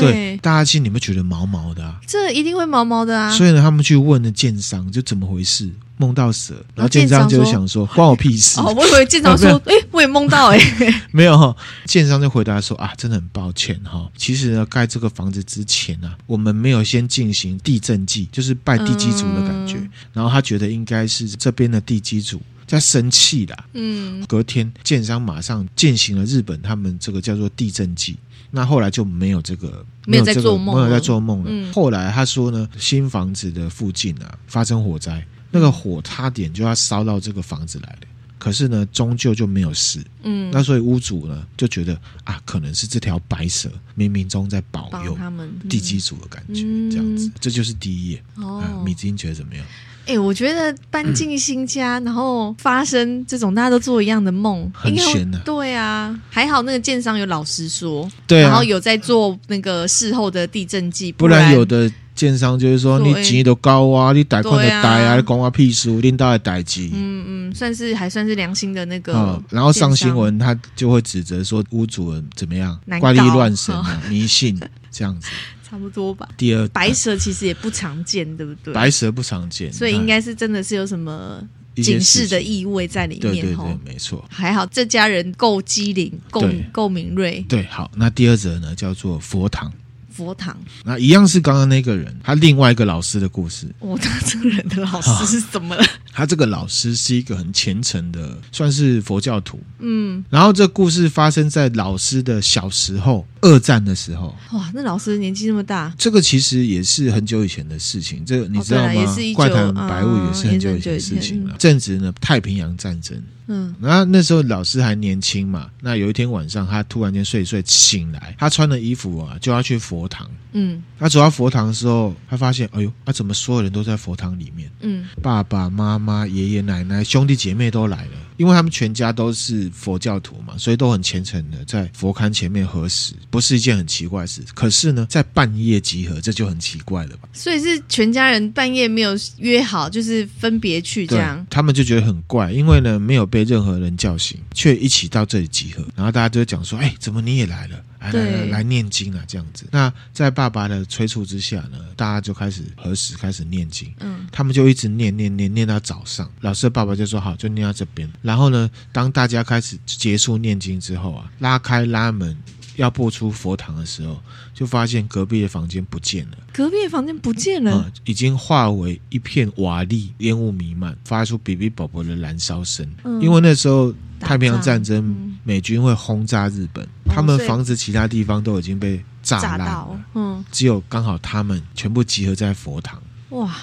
[0.01, 3.31] 对，大家心里面觉得毛毛的啊，这一定会毛毛的啊。
[3.31, 5.71] 所以呢，他们去问了建商，就怎么回事？
[6.01, 10.59] 梦到蛇，然后建商就想说：“关我屁事。”哦，我以为建商说：“哎，我也梦到哎。
[11.11, 11.57] ”没有哈，
[11.87, 19.77] 建商就回答说：“啊，真的很抱歉哈，其实呢，盖这个房子之前呢，我们没有先进行地震祭，就是拜地基主的感觉。
[20.13, 23.65] 然后他觉得应该是这边的地基主在生气啦。
[23.73, 28.17] 嗯，隔天建商马上进行了日本他们这个叫做地震祭，
[28.51, 31.73] 那后来就没有这个没有在做梦，没有在做梦了。
[31.73, 35.27] 后来他说呢，新房子的附近啊发生火灾。
[35.51, 38.01] 那个火差点就要烧到这个房子来了，
[38.39, 40.05] 可是呢，终究就没有事。
[40.23, 48.23] 嗯，那所以屋主呢就觉得啊，可能是这条白蛇冥冥中在保佑他们地基主的感觉，嗯、这样子，这就是第一页。
[48.35, 49.65] 哦，啊、米子音觉得怎么样？
[50.09, 55.39] 哎、欸，我觉得搬进新家，嗯、然后发生这种大家都做一样的梦，很悬的。
[55.45, 61.91] 对啊，还好那个建商有老实说，对、啊，然后有在做那个事后的地震计，不然有的。
[62.15, 66.91] 建商就是说，你钱都高啊，你贷款的贷啊，你讲我屁事，领导的代志。
[66.93, 69.45] 嗯嗯，算是还算是良心的那个、嗯。
[69.51, 75.29] 然后上新闻，他就会指责说屋主人怎么样，怪力乱神啊， 迷信这样子。
[75.69, 76.29] 差不多吧。
[76.37, 78.73] 第二，白蛇其实也不常见，对不对？
[78.73, 81.43] 白蛇不常见，所以应该是真的是有什么
[81.77, 83.21] 警示的意味在里面。
[83.21, 84.25] 对对对，没错。
[84.31, 87.45] 还好这家人够机灵，够够敏锐。
[87.49, 89.73] 对，好，那第二则呢，叫做佛堂。
[90.19, 93.73] 佛堂，那一样是刚刚那个人，他另外一个老师的故事。
[93.79, 95.85] 我他这个人的老师是怎么了？
[96.13, 99.61] 他这个老师是一个很虔诚的，算是佛教徒。
[99.79, 104.37] 嗯，然后这故事发生在老师的小时候，二战的时候。
[104.53, 108.25] 哇，那老师年纪那么大，这个其实也是很久以前的事情。
[108.25, 109.05] 这个你知道吗？
[109.07, 111.55] 哦、怪谈白雾也是很久以前的事情了。
[111.57, 113.23] 正值呢太平洋战争。
[113.51, 120.29] 嗯，然后那时候老师还年轻嘛，那有一天晚上，他突然间睡一睡醒来，他穿的衣服啊就要去佛堂。
[120.53, 124.71] 嗯，他走到佛堂的时候，他发现，哎呦，他怎么所有人都在佛堂里面？
[124.81, 128.13] 嗯，爸爸妈妈、爷爷奶奶、兄弟姐妹都来了。
[128.39, 134.41] 因为他们全家都是佛教徒嘛，所以都很虔诚的在佛龛前面合十，不是一件很奇怪的事。
[134.55, 137.29] 可是呢，在半夜集合，这就很奇怪了吧？
[137.33, 141.45] 所以是全家人半夜没有约好，就是分别去这样。
[141.51, 145.85] 他们就觉得很怪，因为呢没有被任何人叫醒，却一起到这里集合。
[145.97, 149.67] 然后大家就讲说：“哎，怎么你也来了？”来来来，念经啊，这样子。
[149.71, 153.93] 那在爸爸的催促之下呢，大家就开始何时，开始念经。
[154.01, 156.31] 嗯，他们就一直念念念念到早上。
[156.41, 162.37] 老师的爸爸就说：“好，就念到这边。”然后呢，当大家开始结束念经之后啊，拉开拉门。
[162.79, 164.21] 要播出佛堂的时候，
[164.55, 166.39] 就发现隔壁的房间不见了。
[166.53, 172.89] 隔壁的房间不见了，嗯、已经化为一片瓦砾，烟雾弥漫，发出哔哔啵啵的燃烧声。
[173.03, 183.03] 嗯、因为那时候太平洋战争，嗯、美军会轰炸日本，哦、他们房子其他地方都已经被炸烂了，嗯，只有刚好他们全部集合在佛堂。
[183.31, 183.55] 哇！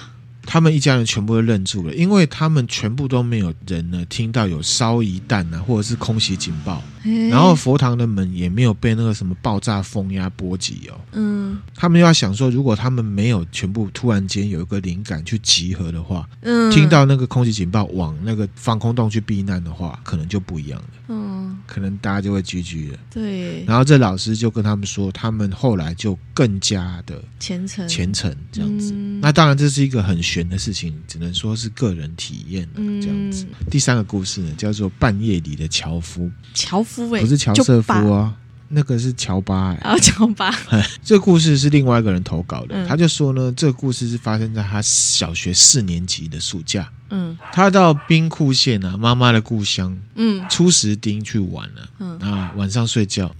[0.46, 6.82] 他们一家人全部都愣住了，因为他们全部都没有人呢听到有烧夷弹啊，或者是空袭警报，
[7.30, 10.98] 然后佛堂的门也没有被那个什么爆炸风压波及哦。
[11.12, 20.88] 嗯，他们又要想说，如果他们没有全部突然间有一个灵感去集合的话，嗯，听到那个空袭警报往那个防空洞去避难的话，可能就不一样了。
[21.08, 22.98] 嗯，可能大家就会聚聚了。
[23.10, 23.64] 对。
[23.64, 28.92] 然后这老师就跟他们说，他们后来就更加的虔诚，虔诚这样子。
[28.92, 33.46] 嗯、那当然这是一个很玄的事情，只能说是个人体验了这样子。
[33.48, 36.30] 嗯、第三个故事呢，叫做半夜里的樵夫。
[36.52, 38.36] 樵夫哎，不是乔瑟夫啊，
[38.68, 39.76] 那个是乔巴哎。
[39.76, 40.54] 啊，乔巴。
[41.02, 46.92] 这个故事是另外一个人投稿的，嗯、他就说呢，这个故事是发生在他小学四年级的暑假。
[47.08, 49.96] 嗯，他到兵库县啊，妈妈的故乡。
[50.16, 51.88] 嗯，初石町去玩了。
[52.00, 53.34] 嗯啊，晚上睡觉，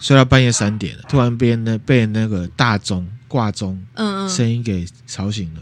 [0.00, 5.60] 睡到半夜三点了，突然被呢被那个大钟挂钟，嗯嗯，声音给吵醒了。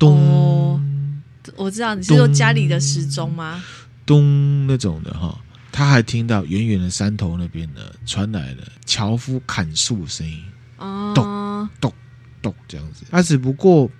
[0.00, 0.80] 咚、哦，
[1.56, 3.62] 我知道你是说家里的时钟吗？
[4.06, 5.38] 咚那种的哈，
[5.70, 10.42] 他还听到远远的山头那边呢传来了樵夫砍树的声音。
[10.78, 11.92] 哦，咚咚
[12.40, 13.90] 咚这样子，他只不过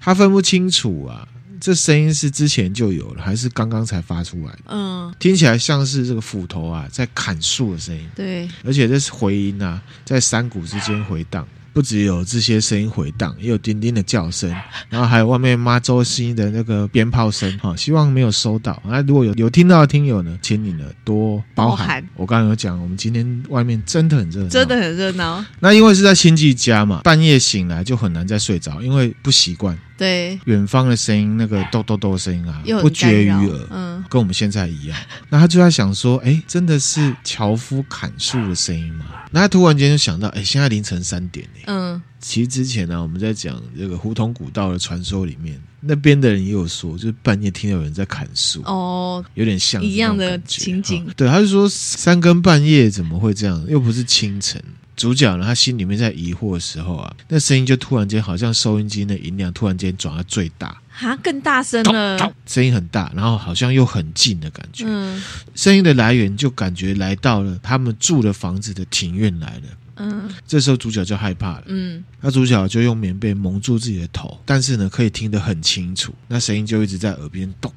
[0.00, 1.28] 他分不清楚啊。
[1.60, 4.64] 这声音是之前就有了，还是刚刚才发出来的？
[4.66, 8.06] 嗯，听起来像是这个斧头啊在砍树的声音。
[8.14, 11.46] 对，而且这是回音啊，在山谷之间回荡。
[11.74, 14.48] 不只有这些声音回荡，也有叮叮的叫声，
[14.88, 17.52] 然后还有外面妈周星的那个鞭炮声。
[17.58, 18.80] 哈，希望没有收到。
[18.86, 22.08] 那如果有有听到的听友呢，请你呢多包涵。
[22.14, 25.44] 我刚刚有讲，我们今天外面真的很热闹，真的很热闹。
[25.58, 29.76] 那因为是在亲戚家嘛，半夜醒来就很难再睡着，因为不习惯。
[29.96, 34.98] 对，远方的声音，那个咚咚咚的声音啊，不绝于耳，嗯，跟我们现在一样。
[35.28, 39.04] 那他就在想说，哎，真的是樵夫砍树的声音吗？
[39.30, 41.60] 那他突然间就想到，哎，现在凌晨三点呢。
[41.66, 51.06] 嗯，其实之前呢，我们在讲这个胡同古道的传说里面，那边的人也有说，就是半夜听到有人在砍树，哦，有点像一样的情景。
[51.16, 53.64] 对，他就说三更半夜怎么会这样？
[53.68, 54.60] 又不是清晨。
[54.96, 64.84] 主角呢，他心里面在疑惑的时候啊，那声音就突然间好像收音机的音量突然间转到最大，啊，更大声了，声音很大，然后好像又很近的感觉。
[64.86, 65.22] 嗯，
[65.54, 69.62] 声音的来源就感觉来到了他们住的房子的庭院来了。
[69.96, 71.64] 嗯，这时候主角就害怕了。
[71.66, 77.72] 嗯，那主角就用棉被蒙住自己的头，但是呢，可以听得很清楚，那声音就一直在耳边咚。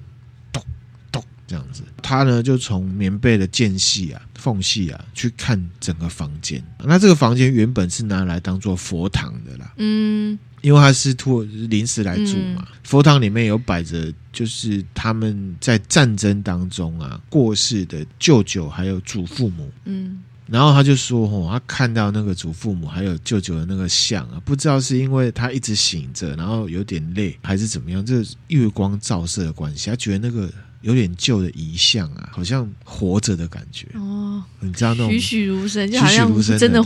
[1.50, 6.64] 这样子，他呢就从棉被的间隙啊、缝隙啊去看整个房间。
[6.86, 12.66] 那这个房间原本是拿来当做佛堂的啦，嗯，因为他是托临时来住嘛。
[12.70, 30.50] 嗯、佛堂里面有摆着，就是他们在战争当中啊过世的舅舅还有祖父母，嗯，然后他就说，哦，他看到那个祖父母还有舅舅的那个像啊，不知道是因为他一直醒着，然后有点累，还是怎么样，这月光照射的关系，他觉得那个。
[30.82, 34.44] 有点旧的遗像啊，好像活着的感觉哦。
[34.60, 36.84] 你知道那种栩栩如生，就好像真的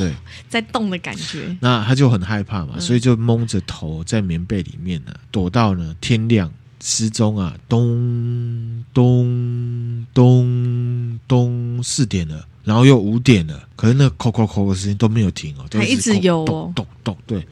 [0.50, 1.56] 在动的感觉。
[1.60, 6.52] 那他就很害怕嘛，所以就蒙着头在棉被里面呢，躲到呢天亮。
[6.84, 17.18] 时钟啊，咚咚咚咚，四点了，然后又五点了，可是那扣扣扣的声音都没有停哦，还一直有哦，咚咚咚。
[17.28, 17.48] 对，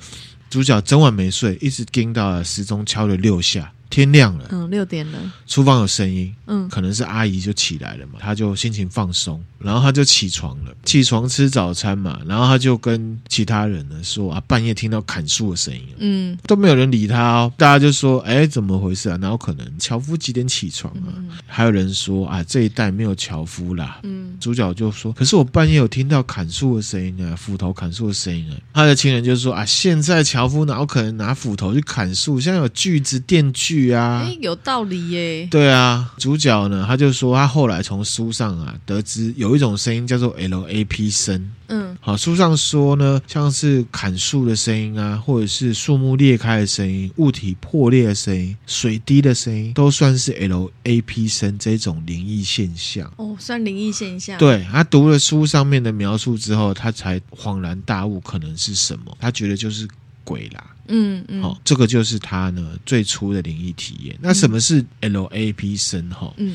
[0.50, 3.72] 主角整晚没睡，一直盯到了时钟敲了六下。
[3.90, 5.20] 天亮了，嗯，六点了。
[5.48, 19.18] 厨房有声音，嗯，可能是阿姨就起来了嘛，她就心情放松，然后她就起床了，起床吃早餐嘛，然后她就跟其他人呢说啊，半夜听到砍树的声音，嗯，都没有人理她哦，大家就说，哎，怎么回事啊？
[19.20, 21.10] 然后可能樵夫几点起床啊？
[21.18, 32.40] 嗯，还有人说啊，这一带没有樵夫啦，嗯，主角就说，可是我半夜有听到砍树的声音啊，斧头砍树的声音啊，他的亲人就说啊，现在樵夫哪有可能拿斧头去砍树？
[32.40, 33.79] 现在有锯子、电锯。
[33.88, 35.48] 啊，哎，有道理耶。
[35.50, 41.52] 对啊，主角呢，他就说他后来从书上啊得知有一种声音叫做 LAP 声。
[41.72, 53.12] 嗯，好，书上说呢，像是砍树的声音啊，或者是树木裂开的声音、物体破裂的声音、水滴的声音，都算是 LAP 声这种灵异现象。
[53.18, 54.38] 哦，算灵异现象。
[54.40, 59.16] 对，他读了书上面的描述之后，他才恍然大悟，可能是什么？
[59.20, 59.88] 他觉得就是。
[60.30, 64.16] 鬼啦，嗯嗯，好、哦，这个就是他呢最初的灵异体验。
[64.22, 66.08] 那什么是 LAP 声？
[66.12, 66.54] 哈，嗯，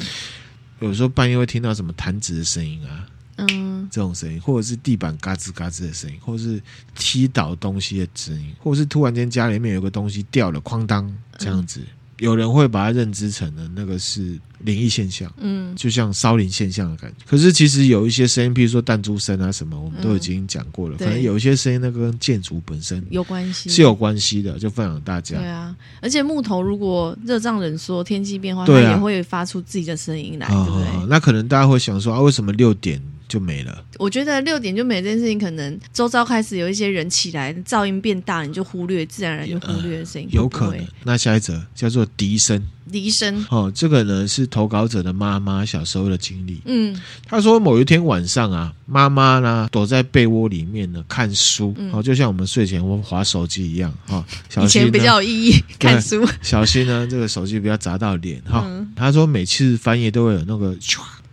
[0.79, 3.09] 有时候半夜会听到什么弹指的声音啊，
[3.39, 6.63] 嗯，这种声音，或者是地板嘎吱嘎吱的声音，或者是
[6.95, 11.81] 踢倒东西的声音，或者是突然间家里面有个东西掉了，哐当这样子。
[11.81, 11.87] 嗯
[12.19, 17.25] 有人会把它认知成的那个是灵异现象，嗯，就像烧灵现象的感觉。
[17.27, 20.97] 可是其实有一些声音，比如说弹珠声啊什么，我们都已经讲过了。
[20.97, 25.37] 可能有一些声音，那个跟建筑本身有关系，是有关系的，就分享大家。
[25.37, 31.07] 对啊，而且木头如果热胀冷缩，天气变化，它也会发出自己的声音来，对不对？
[31.09, 33.03] 那可能大家会想说啊，为什么六点
[33.35, 33.85] 就没了？
[33.99, 40.87] 我觉得六点就没这件事情，可能周遭开始有一些人起来，噪音变大，你就忽略，自然而然就忽略的声音，有可能。
[41.03, 42.65] 那下一则叫做笛声。
[42.93, 46.61] 笛声哦，这个呢是投稿者的妈妈小时候的经历。
[46.67, 46.95] 嗯，
[47.27, 54.25] 她说某一天晚上啊，妈妈呢躲在被窝里面呢看书，哦、嗯，就像我们睡前我们滑手机一样哈。
[54.63, 58.65] 以前比较有意义，看书小心呢，这个手机不要砸到脸哈。
[58.95, 60.77] 她、嗯、说每次翻页都会有那个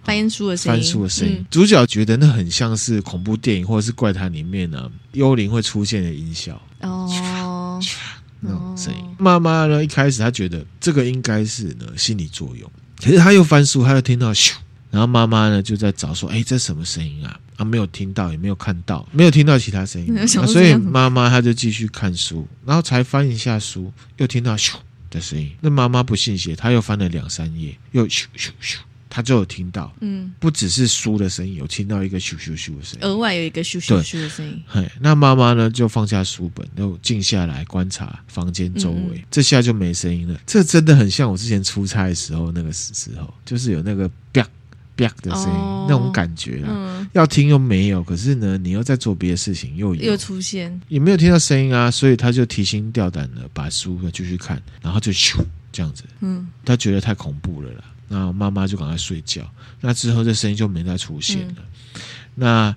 [0.04, 1.36] 翻书的声音，翻书的声音。
[1.40, 7.80] 嗯、主角觉得那很像是恐怖电影或者是怪谈里面呢幽灵会出现的音效哦。
[8.44, 9.84] 那种声音，妈妈呢？
[9.84, 14.54] 一开始她觉得这个应该是呢心理作用，可是她又翻书，她又听到咻，
[14.90, 24.74] 然后妈妈呢就在找说：“哎，这什么声音啊？”啊，没有听到，也没有看到，没有听到其他声音， 啊、所以妈妈她就继续看书，然后才翻一下书，又听到咻
[25.12, 25.52] 的声音。
[25.62, 28.78] 那妈妈不信邪，她又翻了两三页，又咻咻咻。
[29.14, 34.64] 他就有听到，嗯，不只是书的声音，有听到一个咻咻咻的声音，额外有一个咻咻咻的声音。
[34.66, 40.40] 嘿，那妈妈呢就放下书本，就静下来观察房间周围，嗯、这下就没声音了。
[40.48, 44.48] 这真的很像我之前出差的时候那个时候，就是有那个啪
[44.96, 46.68] 啪的声音，哦、那种感觉啊。
[46.70, 50.02] 嗯、要听又没有，可是呢，你又在做别的事情，又有。
[50.12, 55.36] 又出现，也没有听到声音啊，所以他就提心吊胆的把书继续看，然后就咻
[55.70, 57.84] 这样子，嗯，他觉得太恐怖了啦。
[58.12, 59.42] 那妈妈就赶快睡觉。
[59.80, 61.56] 那之后，这声音就没再出现了。
[61.58, 62.02] 嗯、
[62.36, 62.76] 那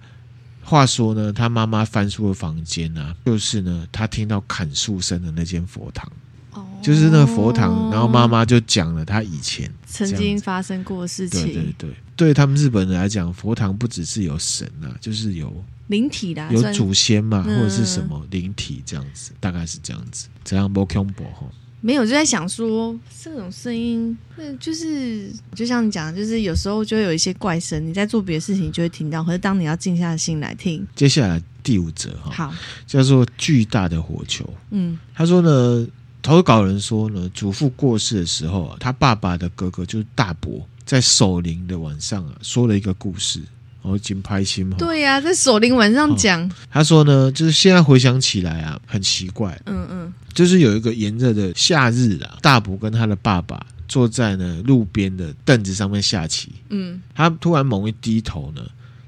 [0.62, 6.10] 话说呢，他妈妈翻出了房间呢、啊，就是呢，他听到砍树声的那间佛堂，
[6.52, 7.90] 哦、就是那个佛堂。
[7.90, 11.46] 然后妈妈就讲了他以前曾经发生过的事情。
[11.46, 15.52] 对对对，对他们日本人来讲，佛堂不只是有神啊，就是有
[15.88, 20.28] 灵体的，有祖先嘛，或者是什么灵体这样子，嗯、大概是这样子。
[20.44, 21.46] 这样不恐怖哈。
[21.84, 30.86] 没有，就在想说这种声音，那就是就像你讲，就是有时候就会有一些怪声，你在做别的事情就会听到，可是当你要静下心来听。
[30.96, 32.54] 接下来第五则哈，好，
[32.86, 34.48] 叫做巨大的火球。
[34.70, 35.86] 嗯，他说呢，
[36.22, 43.42] 投稿人说呢，祖父过世的时候啊，他爸爸的哥哥就是大伯，在守灵的晚上啊，说了一个故事。
[43.84, 44.78] 哦，金拍心嘛？
[44.78, 49.60] 对呀、在守灵晚上讲、他说呢，就是现在回想起来啊，很奇怪。
[49.66, 56.50] 嗯嗯，就是有一个炎热的夏日啊，大伯跟他的爸爸坐在呢路边的凳子上面下棋。
[56.70, 58.62] 嗯，他突然猛一低头呢，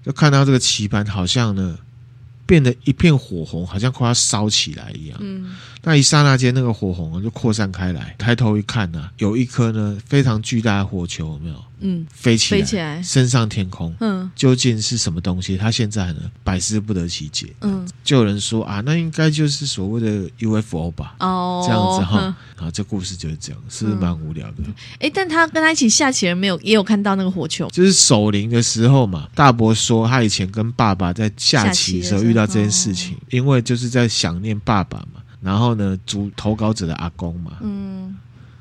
[0.05, 1.79] 就看到这个棋盘好像呢
[2.45, 5.19] 变得一片火红，好像快要烧起来一样。
[5.23, 8.15] 嗯，那一刹那间，那个火红就扩散开来。
[8.19, 11.65] 抬头一看呢、有一颗呢非常巨大的火球，有没有？
[11.81, 13.95] 嗯，飞起来，飞起来，升上天空。
[14.01, 15.57] 嗯，究竟是什么东西？
[15.57, 17.55] 他现在呢，百思不得其解。
[17.61, 21.17] 嗯，就有人说啊，那应该就是所谓的 UFO 吧？
[21.21, 22.19] 哦，这样子哈。
[22.19, 24.63] 啊、嗯，这故事就是这样，是不是蛮无聊的？
[25.01, 27.69] 哎、嗯，但他跟他一起下棋人没有，也有看到那个火球。
[27.69, 29.29] 就是守灵的时候嘛。
[29.35, 35.21] 大伯说，他以前跟爸爸在下棋的时候遇到这件事情，因为就是在想念爸爸嘛。
[35.43, 37.59] 然后呢，主投稿者的阿公嘛。
[37.61, 38.17] 嗯，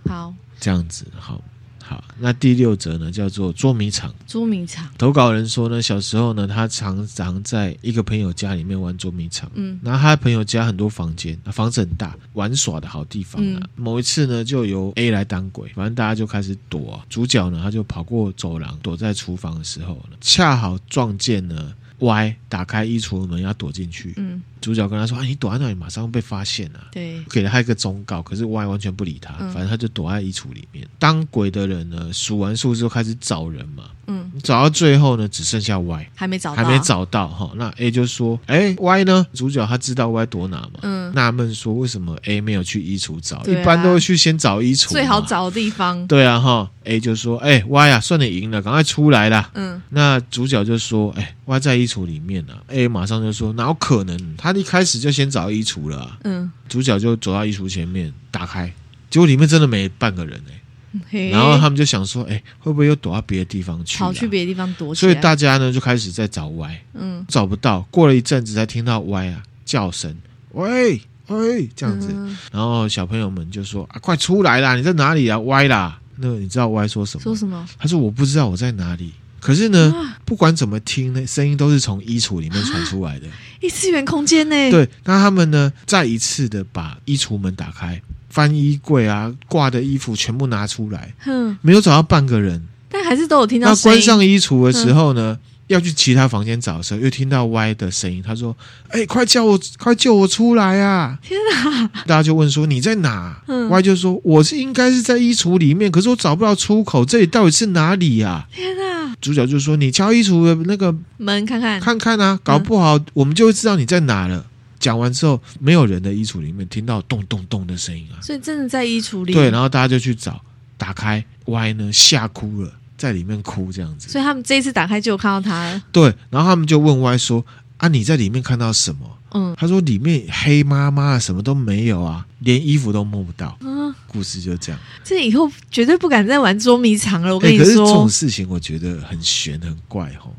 [0.07, 1.41] 好，这样子好。
[1.87, 4.11] 好，那第六则呢，叫做捉迷藏。
[4.25, 9.47] 捉迷藏，投稿人说呢，小时候呢，他常常在一个朋友家里面玩捉迷藏。
[9.53, 13.59] 嗯，然后他的朋友家很多房间，房子很大，玩耍的好地方啊。
[13.61, 17.05] 嗯、某一次呢，就由 A 来当鬼，反正大家就开始躲、啊。
[17.07, 24.15] 主角呢，他就跑过走廊，躲在厨房的时候呢，恰好撞见了 Y 打开衣橱的门要躲进去。
[24.17, 24.41] 嗯。
[24.65, 30.87] 主角跟他说：“啊，你躲在那里，马上被发现了。”对，给了他一个忠告，可是 Y 完全不理他，嗯、反正他就躲在衣橱里面。
[30.97, 37.51] 当鬼的人呢，数完数之后开始找人嘛，嗯，找到最后呢，只剩下 Y，还没找到，还没找到哈。
[37.55, 43.37] 那 A 就说：“哎，Y 呢？”主角他知道 Y 躲哪嘛，嗯，纳闷说：“为什么 A 没有去衣橱找？
[43.37, 52.53] 啊、一般都会去先找衣橱，最好找的地方。”对啊，哈，A 就说：“哎，Y 啊，算你赢了，赶快出来啦。”嗯，那主角就说：“哎，Y 在衣橱里面呢。
[52.69, 54.17] ”A 马上就说：“哪有可能？
[54.37, 58.71] 他一开始就先。”找衣橱了、啊，嗯，主角就走到衣橱前面，打开，
[59.09, 63.99] 结果里面真的没半个人哎、欸，然后他们就想说，哎、欸，会不会又躲到别的地方去、啊？
[64.05, 64.95] 跑去别的地方躲。
[64.95, 70.15] 所以大家呢就开始在找 Y，嗯，找不到，过了一阵子才听到 Y 啊叫声，
[70.53, 77.23] 喂喂，这样子，嗯、然后小朋友们就说啊，快出来啦，你在哪里啊？Y 啦，那你知道 Y 说什么？
[77.23, 77.67] 说什么？
[77.77, 79.11] 他说我不知道我在哪里。
[79.45, 79.93] 可是呢，
[80.25, 83.27] 不管怎么听呢，声音都是从衣橱里面传出来的。
[83.61, 84.71] 异次元空间呢？
[84.71, 93.69] 对，那他们呢，再一次的把衣橱门打开，翻衣柜啊，挂的衣服全部拿出来，哼，没有找到半个人，但还是都有听到。
[93.69, 95.37] 那关上衣橱的时候呢？
[95.67, 98.21] 要去其他房间找的时候，又听到 Y 的声音。
[98.21, 98.55] 他说
[98.89, 101.87] ：“哎、欸，快叫我，快救我出来啊！”天哪！
[102.05, 108.94] 大家就问说：“你在哪？”嗯，Y 就说：“我是应该是在衣橱里面，可是我找不到出口，这里到底是哪里呀？”天哪！
[109.21, 114.45] 主角就说：“你敲衣橱的那个门看看，看看啊，搞不好我们就会知道你在哪了。”
[114.79, 119.33] 讲完之后，没有人的衣橱里面听到咚咚咚的声音啊，所以真的在衣橱里。
[119.33, 120.39] 对，然后大家就去找，
[120.77, 122.71] 打开 Y 呢，吓哭了。
[122.97, 125.83] 在里面哭这样子，所以他们这一次打开就有看到他了。
[125.91, 127.45] 对，然后他们就问 Y 说
[127.77, 128.99] ：“啊，你在里面看到什么？”
[129.35, 134.79] 嗯，他说：“里面黑麻麻，什么都没有啊，连衣服都摸不到。”嗯，故事就这样。
[135.03, 137.33] 这以后绝对不敢再玩捉迷藏了。
[137.33, 140.33] 我跟你说，欸、可是这种事情我觉得很悬很怪吼。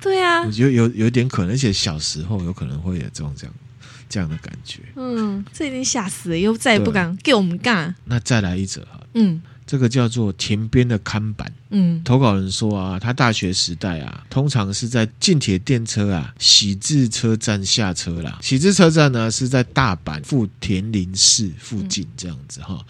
[0.00, 3.54] 对啊，我觉得有有点可能，而且小时候有可能会有这种这样
[4.08, 4.80] 这样的感觉。
[4.96, 7.94] 嗯，这已经吓死了，又再也不敢给我们干。
[8.04, 9.00] 那再来一则哈。
[9.14, 9.40] 嗯。
[9.66, 11.52] 这个叫做田边的看板。
[11.70, 18.38] 嗯，投稿人说啊，他大学时代啊，通常是在近铁电车啊喜字车站下车啦。
[18.42, 22.84] 喜字车站呢是在大阪富田林市附近这样子哈。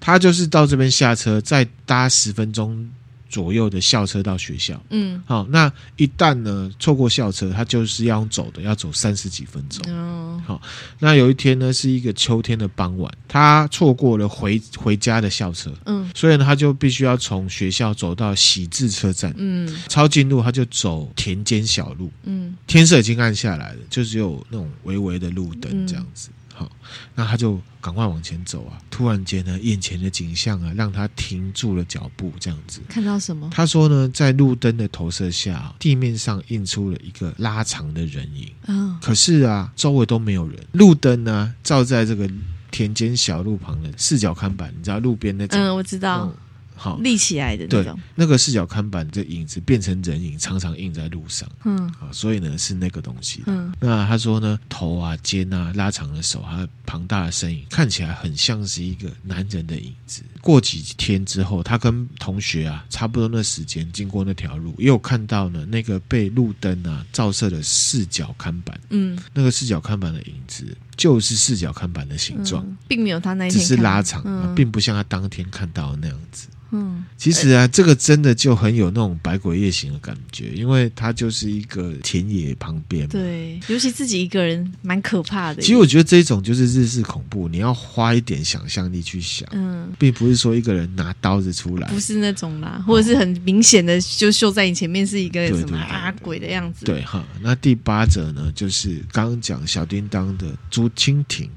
[0.00, 2.88] 他就是到这边下车，再搭十分钟。
[3.28, 9.84] 左右的校车到学校，嗯，好，那一旦呢错过校车，他就是要走的，要走三十几分钟。
[9.92, 10.62] 哦，好，
[11.00, 26.28] 那有一天呢是一个秋天的傍晚，他错过了回回家的校车，嗯，所以呢他就必须要从学校走到喜字车站，嗯，抄近路他就走田间小路，嗯，天色已经暗下来了，就只有那种微微的路灯这样子。
[26.30, 26.72] 嗯好，
[27.14, 28.82] 那他就赶快往前走啊！
[28.90, 32.32] 突然间呢，眼前的景象啊，让他停住了脚步。
[32.40, 33.48] 这样子，看到什么？
[33.52, 38.50] 他说呢，在路灯的投射下，地面上映出了一个拉长的人影。
[38.66, 40.58] 哦，可是啊，周围都没有人。
[40.72, 42.28] 路灯呢，照在这个
[42.72, 45.56] 田间小路旁的四角看板，你知道路边那种？
[45.56, 46.34] 嗯，我知道。
[46.76, 51.48] 好立起来的那种，那个四角看板的影子变成人影，常常印在路上。
[51.64, 53.42] 嗯，啊，所以呢是那个东西。
[53.46, 60.22] 嗯，那他说呢，头啊、肩啊、拉长的手，还有庞大的身影，看起来很像是一个男人的影子。
[60.40, 68.78] 过几天之后，他跟同学啊，差不多那时间经过那条路，也有看到呢那个被路灯啊照射的四角看板。
[68.90, 76.46] 嗯，那个四角看板的影子就是四角看板的形状，嗯，并没有他那一天只是拉长，嗯，并不像他当天看到的那样子。
[76.72, 83.08] 嗯，其实啊，这个真的就很有那种百鬼夜行的感觉，因为它就是一个田野旁边。
[83.08, 85.62] 对，尤其自己一个人，蛮可怕的。
[85.62, 96.84] 其实我觉得这种就是日式恐怖，你要花一点想象力去想，嗯，并不是说一个人拿刀子出来，不是那种啦，或者是很明显的就秀在你前面是一个什么啊鬼的样子。
[96.84, 100.48] 对哈，那第八者呢，就是刚刚讲小叮当的
[100.88, 101.48] 竹蜻蜓。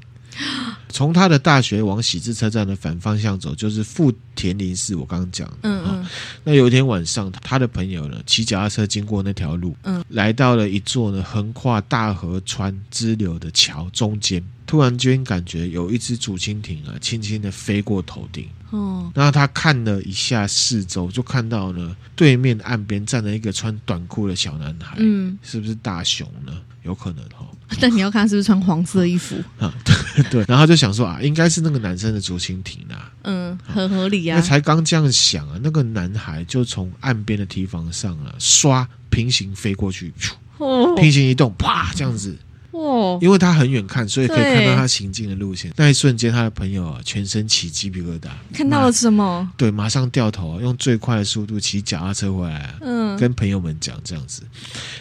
[0.87, 4.95] 从他的大学往喜字车站的反方向走，就是富田林寺。
[4.95, 6.07] 我刚刚讲，嗯嗯，
[6.45, 18.47] 那有一天晚上，他的朋友呢骑脚踏车经过那条路，嗯，来到了一座呢横跨大河川支流的桥中间，突然间感觉有一只竹蜻蜓啊，轻轻的飞过头顶。
[18.69, 24.95] 哦，然后他看了一下四周，就看到呢对面岸边站了一个穿短裤的小男孩。
[24.99, 26.53] 嗯，是不是大雄呢？
[26.83, 27.45] 有可能哈。
[27.79, 29.73] 但你要看是不是穿黄色衣服啊？
[29.83, 33.11] 对对，然后就想说啊，应该是那个男生的竹蜻蜓啊。
[33.23, 34.37] 嗯，很合理啊。
[34.37, 40.13] 那才刚这样想啊，那个男孩就从岸边的堤防上啊，刷平行飞过去，
[40.57, 42.37] 哦，平行移动，啪，这样子。
[42.71, 45.73] 哦，因为他很远看，所以可以看到他行进的路线。
[45.75, 48.29] 那一瞬间，他的朋友啊，全身起鸡皮疙瘩。
[48.53, 49.51] 看到了什么？
[49.57, 52.75] 对，马上掉头啊，用最快的速度骑脚踏车回来啊。
[52.81, 54.43] 嗯，跟朋友们讲这样子。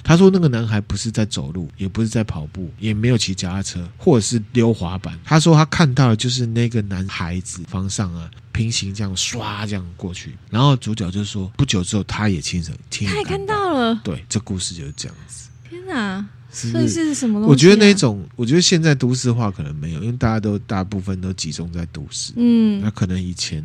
[0.02, 5.16] 他说，那个男孩不是在走路，也不是在跑步，也没有骑脚踏车，或者是溜滑板。
[5.24, 10.36] 他说他看到的就是那个男孩子方向啊，平行这样刷这样过去。
[10.50, 14.00] 然后主角就说，不久之后，他也亲身亲眼看到了。
[14.02, 15.48] 对，这故事就是这样子。
[15.70, 16.26] 天哪！
[16.50, 17.48] 所以是什么东西、啊？
[17.50, 22.32] 我觉得那种，我觉得现在都市化可能没有，因为大家都大部分都集中在都市。
[22.36, 23.62] 嗯，那可能以前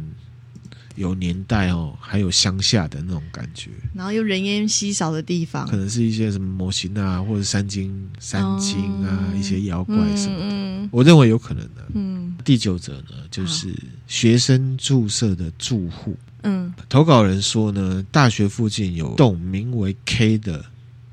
[0.95, 10.49] 有年代哦，还有乡下的那种感觉，然后又人烟稀少的地方，可能是一些什么模型啊，或者三金、三金啊，哦、一些妖怪什么的。
[10.49, 11.85] 嗯、我认为有可能的。
[11.93, 13.73] 嗯，第九者呢，就是
[14.07, 16.17] 学生宿舍的住户。
[16.43, 20.65] 嗯，投稿人说呢，大学附近有栋名为 K 的。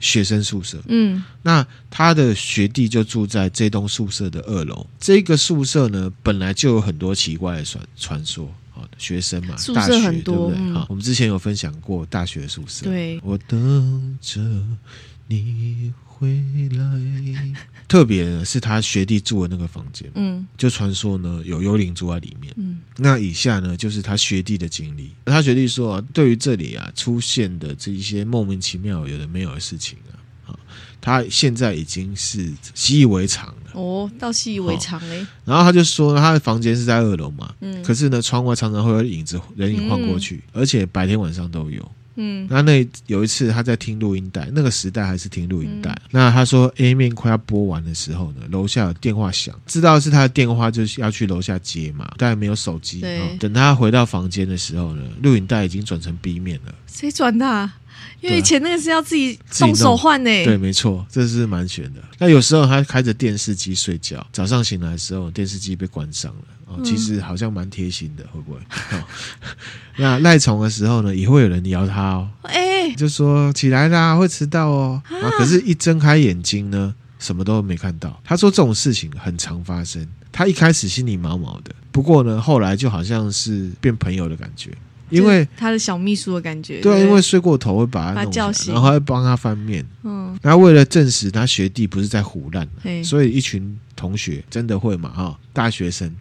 [0.03, 4.87] 学生宿舍，嗯，那他的学弟就住在这栋宿舍的二楼。
[4.99, 8.51] 这个宿舍呢，本来就有很多奇怪的传传说，
[8.99, 10.73] 学生嘛，宿舍很多，对不对？
[10.73, 12.85] 好，我们之前有分享过大学宿舍。
[12.85, 14.41] 对，我等着
[15.27, 17.55] 你回来。
[17.89, 25.11] 特别的是他学弟住的那个房间，嗯，就传说呢有幽灵住在里面，嗯，那以下呢就是他学弟的经历。
[25.25, 29.99] 他学弟说啊，对于这里啊出现的这一些莫名其妙有的没有的事情
[30.47, 30.59] 啊，啊，
[31.01, 33.60] 他现在已经是习以为常了。
[33.73, 35.27] 哦，倒习以为常嘞。
[35.45, 41.91] 然后他就说，他的房间是在二楼嘛，嗯，可是呢窗外常常会有影子人影晃过去，嗯，而且白天晚上都有。
[42.17, 45.91] 嗯，那那有一次他在听录音带，那个时代还是听录音带。
[45.91, 52.13] 嗯、那他说 A 面快要播完的时候呢，楼下有电话响，知道是他的电话，就是要去楼下接嘛。
[52.19, 53.03] 但没有手机。
[53.39, 56.75] 等他回到房间的时候呢，录影带已经转成 B 面了。
[56.87, 57.77] 谁转的、啊？
[58.21, 60.31] 因为以前那个是要自己动手换呢。
[60.45, 62.01] 对，没错，这是蛮悬的。
[62.19, 66.43] 那有时候他开着电视机睡觉，早上醒来的时候，电视机被关上了。
[66.67, 68.59] 哦，其实好像蛮贴心的，会不会？
[68.97, 69.05] 哦、
[69.99, 72.29] 那赖床的时候呢，也会有人摇他哦。
[72.43, 75.03] 哎、欸，就说起来啦，会迟到哦。
[75.09, 78.21] 啊，可是，一睁开眼睛呢，什么都没看到。
[78.25, 80.07] 他说这种事情很常发生。
[80.31, 84.71] 他一开始心里毛毛的，不过呢，后来就好像是变朋友的感觉。
[85.11, 89.85] 因为他的小秘书的感觉，对，对，因为睡过头会把他弄醒，醒，然后会帮他翻面。
[90.03, 92.67] 嗯，然后为了证实他学弟不是在胡乱，
[93.05, 96.15] 所以一群同学真的会嘛哈，大学生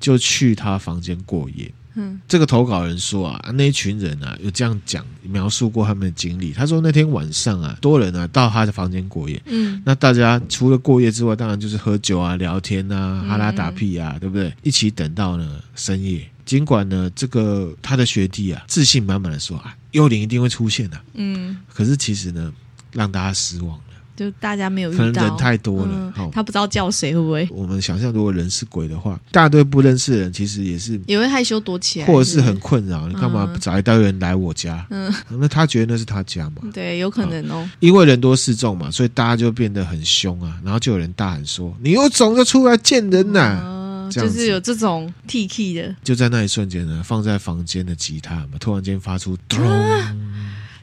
[0.00, 1.70] 就去他房间过夜。
[2.00, 6.52] 嗯，这个投稿人说啊，那一群人啊有这样讲描述过他们的经历。
[6.52, 9.42] 他说那天晚上啊，多人啊到他的房间过夜。
[9.46, 14.54] 嗯，那大家除了过夜之外，当然就是喝酒啊、聊天啊、哈拉打屁啊，对不对？
[14.62, 16.24] 一起等到呢深夜。
[16.48, 21.02] 尽管呢，这个他的学弟啊，自信满满的说啊，幽灵一定会出现的、啊。
[21.12, 22.50] 嗯，可是其实呢，
[22.90, 23.82] 让大家失望了，
[24.16, 27.46] 就大家没有遇到，可能人太多了，嗯、他不知道叫谁，会不会？
[27.50, 33.06] 我们想象，如果人是鬼的话，大堆不认识的人，其实也是也会害羞躲起来，或者是很困扰。
[33.08, 34.86] 你干嘛找一大堆人来我家？
[34.88, 36.62] 嗯，那他觉得那是他家嘛？
[36.72, 37.68] 对，有可能哦。
[37.78, 43.77] 因为人多势众嘛，所以大家就变得很凶啊，然后就有人大喊说：“你有种就出来见人呐、啊！”嗯
[44.10, 50.16] 就是有这种 T K 的，就在那一瞬间呢，放在房间的吉他嘛，突然间发出咚、啊、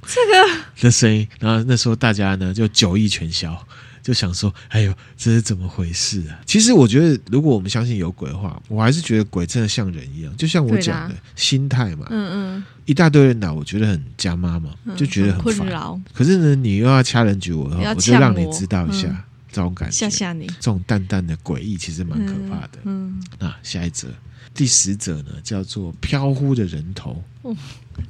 [0.06, 3.58] 这个 的声音，然后那时候大家呢就酒意全消，
[4.04, 12.06] 就想说：“哎呦，这是怎么回事啊？”其实我觉得，如果我们相信有鬼的话，我还是觉得鬼真的像人一样，就像我讲的心态嘛。
[12.12, 15.68] 嗯嗯，一大堆人来，我觉得很家妈嘛，就觉得很烦。
[15.70, 19.08] 嗯、可是呢，你又要掐人举我的话，我，我就让你知道一下。
[19.08, 19.18] 嗯
[19.56, 22.80] 这种感觉，吓吓你，这种淡淡的诡异，其实蛮可怕的。
[22.84, 24.10] 嗯，那、下一则，
[24.54, 27.24] 第十则呢，叫做飘忽的人头。
[27.42, 27.56] 哦，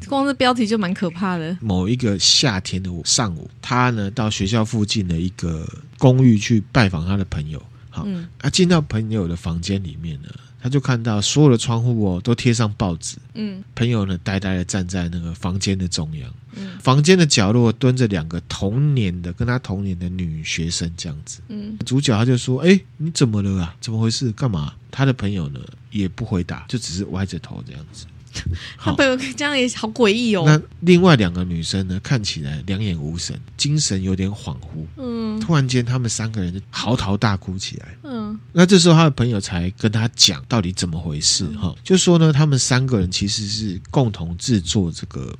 [0.07, 1.55] 光是标题就蛮可怕的。
[1.61, 7.61] 某一个夏天的上午，他呢到学校附近的一个公寓去拜访他的朋友。
[7.91, 10.29] 好，嗯、啊，进到朋友的房间里面呢。
[10.65, 23.75] 他就看到所有的窗户哦都贴上报纸，嗯，朋友呢呆呆的站在那个房间的中央，嗯，房间的角落蹲着两个同年的跟他同年的女学生这样子，嗯，主角他就说：“哎，你怎么了啊？
[23.79, 24.31] 怎么回事？
[24.31, 25.59] 干嘛？”他的朋友呢
[25.91, 28.07] 也不回答，就只是歪着头这样子。
[28.77, 30.43] 他朋友这样也好诡异哦。
[30.45, 34.85] 那另外两个女生呢，看起来两眼无神，精神有点恍惚。
[34.97, 37.97] 嗯，突然间，他们三个人就嚎啕大哭起来。
[38.03, 41.45] 嗯，那这时候他的朋友才跟他讲到底怎么回事。
[41.57, 45.35] 哈、嗯，就说呢，他们三个人其实是共同制作这个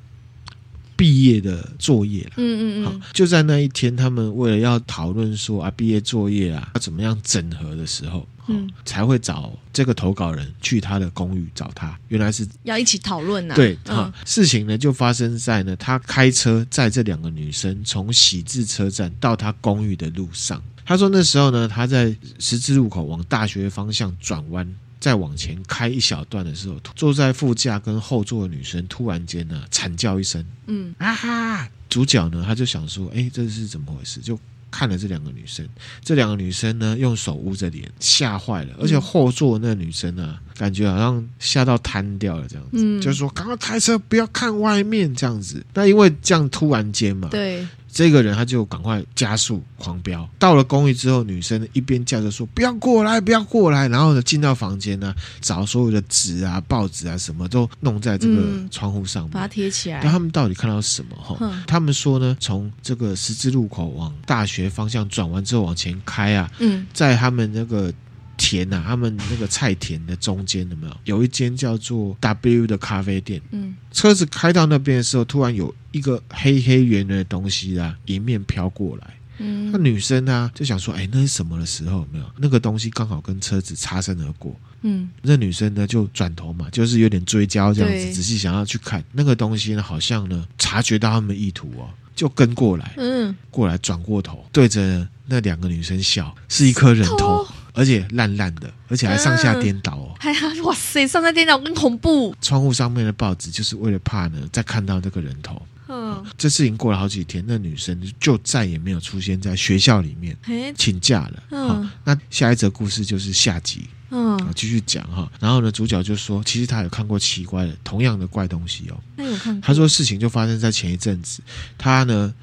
[0.96, 2.32] 毕业的作业了。
[2.38, 3.02] 嗯嗯嗯。
[3.14, 8.28] 就在那一天，他们为了要讨论说啊，毕业作业啊要怎么样整合的时候。
[8.48, 13.56] 嗯，才会找这个投稿人去他的公寓找他，原来是要一起讨论呢。
[13.56, 20.62] 对，哈、嗯，事情呢就发生在呢，他开车载这两个女生从喜字车站到他公寓的路上。
[20.86, 34.20] 他说那时候呢，他在十字路口往大学方向转弯，再往前开一小段的时候，坐在副驾跟后座的女生突然间呢惨叫一声，嗯啊哈，主角呢他就想说，哎，这是怎么回事？
[34.20, 34.40] 就。
[34.76, 35.66] 看了这两个女生，
[36.04, 38.74] 这两个女生呢，用手捂着脸，吓坏了。
[38.78, 45.66] 而且后座那个女生呢，感觉好像吓到瘫掉了，这样子，嗯、就是说赶快开车，不要看外面这样子。
[45.74, 47.66] 那因为这样突然间嘛，对。
[47.96, 60.02] 这个人他就赶快加速狂飙，到了公寓之后，女生一边叫着说：“不要过来，不要过来。”然后呢，进到房间呢，找所有的纸啊、报纸啊，什么都弄在这个窗户上面，把它贴起来。
[60.04, 61.16] 那他们到底看到什么？
[61.16, 67.94] 哈，他们说呢，从这个十字路口往大学方向转弯之后往前开啊，嗯，在他们那个。
[68.38, 73.42] 田呐、啊，他们那个菜田的中间有没有有一间叫做 W 的咖啡店？
[73.52, 79.16] 嗯，车子开到那边的时候，突然有一个黑黑圆圆的东西啊，迎面飘过来。
[79.38, 82.08] 嗯，那女生呢就想说，哎，那是什么的时候？
[82.12, 84.58] 没有那个东西刚好跟车子擦身而过。
[84.84, 97.46] 嗯，那女生呢就转头嘛，就是有点追焦这样子，仔细想要去看那个东西呢，好像呢察觉到他们意图哦，就跟过来，嗯，过来转过头对着那两个女生笑，是一颗人头。
[97.76, 100.16] 而且烂烂的，而且还上下颠倒哦！
[100.20, 102.36] 哎呀、哇塞，上下颠倒更恐怖。
[102.42, 105.62] 窗户上面的报纸就是为了怕呢，再看到那个人头。
[105.88, 110.36] 嗯，这事情过了好几天，那女生就再也没有出现在学校里面，
[110.76, 111.44] 请假了。
[111.52, 113.88] 嗯，那下一则故事就是下集。
[114.10, 115.30] 嗯，继续讲哈。
[115.40, 118.98] 然后呢，主角就说，其实他有看过奇怪的同样的怪东西哦。
[119.16, 119.60] 那有看？
[119.62, 121.42] 他说事情就发生在前一阵子，
[121.78, 122.34] 他呢。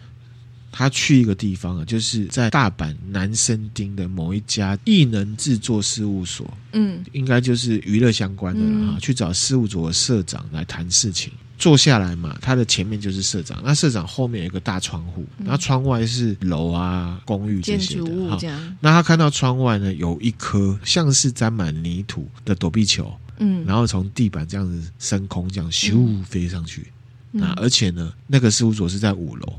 [0.72, 8.94] 他去一个地方啊，就是在大阪南生町的某一家艺能制作事务所，嗯，应该就是娱乐相关的了哈。
[8.96, 18.38] 嗯、去找事务所的社长来谈事情，坐下来嘛，他的前面就是社长，那社长后面有一个大窗户，那窗外是楼啊、公寓这些的哈。
[18.80, 26.90] 那他看到窗外呢，有一颗像是沾满泥土的躲避球，嗯，然后从地板这样子升空，这样咻飞上去，
[27.30, 29.52] 那、嗯、而且呢，那个事务所是在五楼。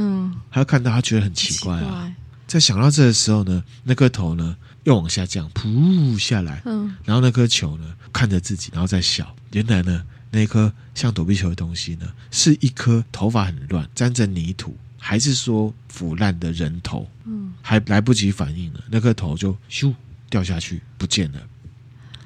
[0.00, 2.14] 嗯，他看到他觉得很奇怪啊，怪
[2.46, 9.36] 在想到这的时候呢，那颗头呢又往下降，噗下来，嗯，然后那颗球呢看着自己，然后再笑。
[9.52, 17.08] 原来呢，那颗像躲避球的东西呢，是一颗头发很乱、沾着泥土，还是说腐烂的人头？
[17.24, 19.94] 嗯，还来不及反应呢，那颗头就咻
[20.28, 21.38] 掉下去不见了。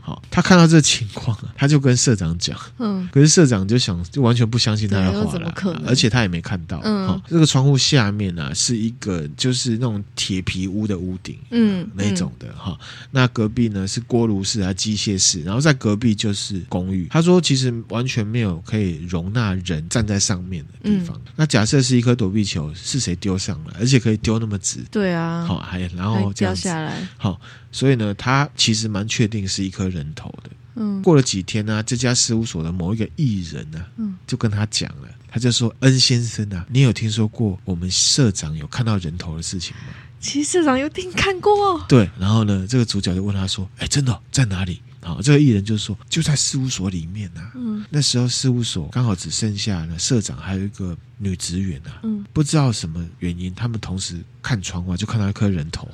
[0.07, 12.79] 好，他看到这情况啊，他就跟社长讲，嗯，可是社长就想，就完全不相信他的话了，而且他也没看到，嗯，好，这个窗户下面呢、啊、是一个就是那种铁皮屋的屋顶，嗯，那种的哈，
[13.11, 17.09] 那隔壁呢是锅炉室啊机械室，然后在隔壁就是公寓。
[17.11, 21.17] 他说其实完全没有可以容纳人站在上面的地方。
[21.17, 24.81] 嗯、那假设是一颗躲避球，是谁丢上来，而且可以丢那么直？
[24.91, 27.41] 对啊，好，还然后掉下来，好。
[27.75, 30.51] 所以呢，他其实蛮确定是一颗人头的。
[30.77, 41.85] 嗯，过了几天呢、啊，这家事务所的某一个艺人呢、啊，嗯，就跟他讲了，他就说：“恩先生啊，你有听说过我们社长有看到人头的事情吗？”其实社长有听看过。
[41.89, 52.01] 对，然后呢，这个主角就问他说：“哎，真的、哦、在哪里？”好，这个艺人就说：“就在事务所里面呐、啊。”嗯，那时候事务所刚好只剩下了社长还有一个女职员啊。
[52.03, 55.89] 嗯，不知道什么原因，他们同时看窗外就看到一颗人头。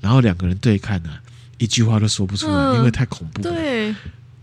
[0.00, 1.20] 然后两个人对看呢、啊，
[1.58, 3.50] 一句话都说不出来，嗯、因为太恐怖了。
[3.50, 3.94] 对。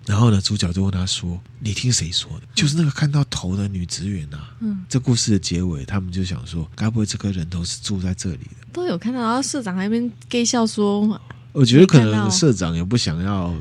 [0.05, 4.55] 然后呢，主角就问他说：“你听谁说的？”就是那个看到头的女职员啊。
[4.60, 4.84] 嗯。
[4.89, 11.22] 这故事的结尾，他们就想说：“该不会这颗人头是住在这里的？”都有看到，然后社长那边 gay 笑说
[11.53, 13.53] ：“我觉得可能社长也不想要。”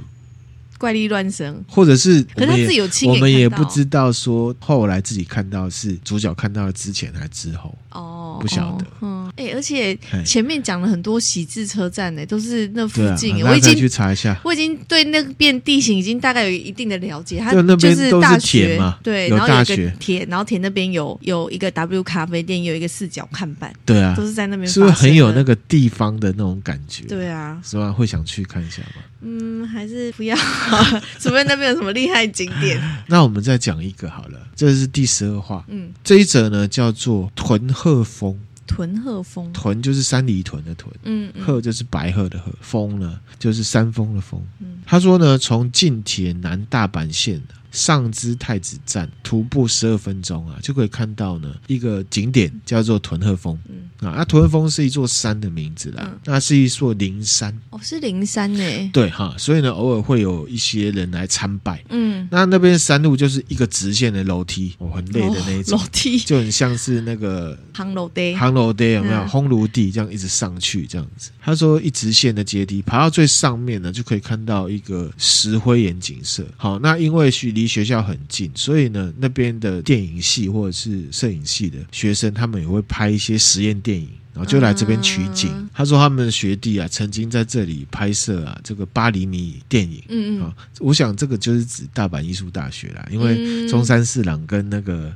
[0.78, 8.86] 怪力乱神，或者是可是他自己有亲眼看到，我们也不知道说后来自己看到是主角看到了之前还是之后哦，不晓得。
[9.00, 13.44] 嗯，哎、欸，而且前面讲了很多喜字车站呢，都是那附近。
[13.44, 17.38] 啊、我已经去查一下，我已经对那边地形已经大概有一定的了解。
[17.38, 27.04] 它就是大学嘛，对，然后有一个铁，然后铁那边有有一个 W 咖啡店，有一个四角看板，对啊，都是在那边，是不是很有那个地方的那种感觉？
[27.04, 27.90] 对啊，是吧？
[27.90, 29.02] 会想去看一下吗？
[29.20, 30.36] 嗯，还是不要，
[31.18, 32.80] 除非那边有什么厉害景点。
[33.08, 35.64] 那我们再讲一个好了，这是第十二话。
[35.68, 38.38] 嗯，这一则呢叫做屯鹤峰。
[38.66, 44.38] 屯鹤峰，屯就是山里屯的屯，嗯，嗯，鹤就是白鹤的鹤，峰呢就是山峰的峰。
[44.60, 47.40] 嗯，他说呢，从近铁南大阪线
[47.70, 53.58] 上知太子站徒步十二分钟啊，就可以看到呢一个景点叫做屯鹤峰。
[53.68, 58.90] 嗯啊，那屯鹤峰是一座山的名字啦，嗯、那是一座灵山哦，是灵山呢。
[58.92, 61.82] 对哈，所以呢，偶尔会有一些人来参拜。
[61.88, 69.18] 嗯，那那边山路就是一个直线的楼梯，哦，很累的那一种楼梯，就很像是那个烘炉地，烘炉地有没有？
[69.22, 71.30] 烘炉地这样一直上去这样子。
[71.40, 76.46] 他说一直线的阶梯，爬到最上面呢，就可以看到一个石灰岩景色。
[76.56, 85.50] 好，那因为距离学校很近，所以呢，那边的电影系或者是摄影系的学生，他们也会拍一些实验电影，然后就来这边取景。
[85.54, 90.02] 嗯、他说他们的学弟啊，曾经在这里拍摄啊这个八厘米电影。
[90.08, 95.12] 嗯嗯，我想这个就是指大阪艺术大学啦，因为中山四郎跟那个。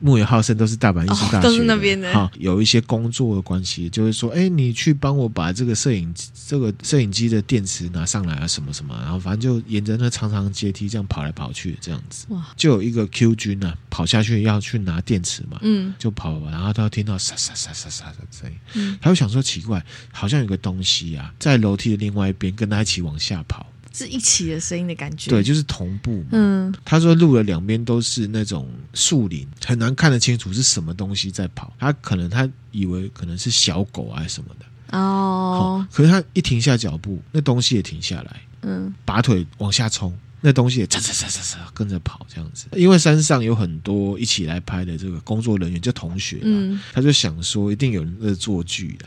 [0.00, 2.12] 木野浩生都是大阪艺术大学，哦、都是那边的。
[2.12, 6.12] 好，有一些工作的关系，就是说，哎，你去帮我把这个摄影
[6.48, 12.26] 这个摄影机的电池拿上来啊，什么什么，然后反正就沿着那长长阶梯这样跑来跑去，这样子。
[12.30, 12.44] 哇！
[12.56, 23.66] 就有一个 Q 君啊，跑下去要去拿电池嘛，嗯，就跑吧，然后他听到沙沙沙沙沙的声音，嗯，他就想说奇怪，好像有个东西啊，在楼梯的另外一边跟他一起往下跑。
[23.92, 25.30] 是一起的声音的感觉。
[25.30, 26.24] 对，就是同步。
[26.32, 31.72] 嗯，他说录了两边都是那种树林，很难看得清楚是什么东西在跑。
[31.78, 40.16] 他可能他以为可能是小狗啊什么的哦，可是他一停下脚步，那东西也停下来，嗯，拔腿往下冲。
[40.42, 49.04] 那东西也嚓嚓嚓嚓嚓跟着跑这样子，因为山上有很多一起来拍的这个工作人员，就同学，嗯，他就想说一定有人在做剧的。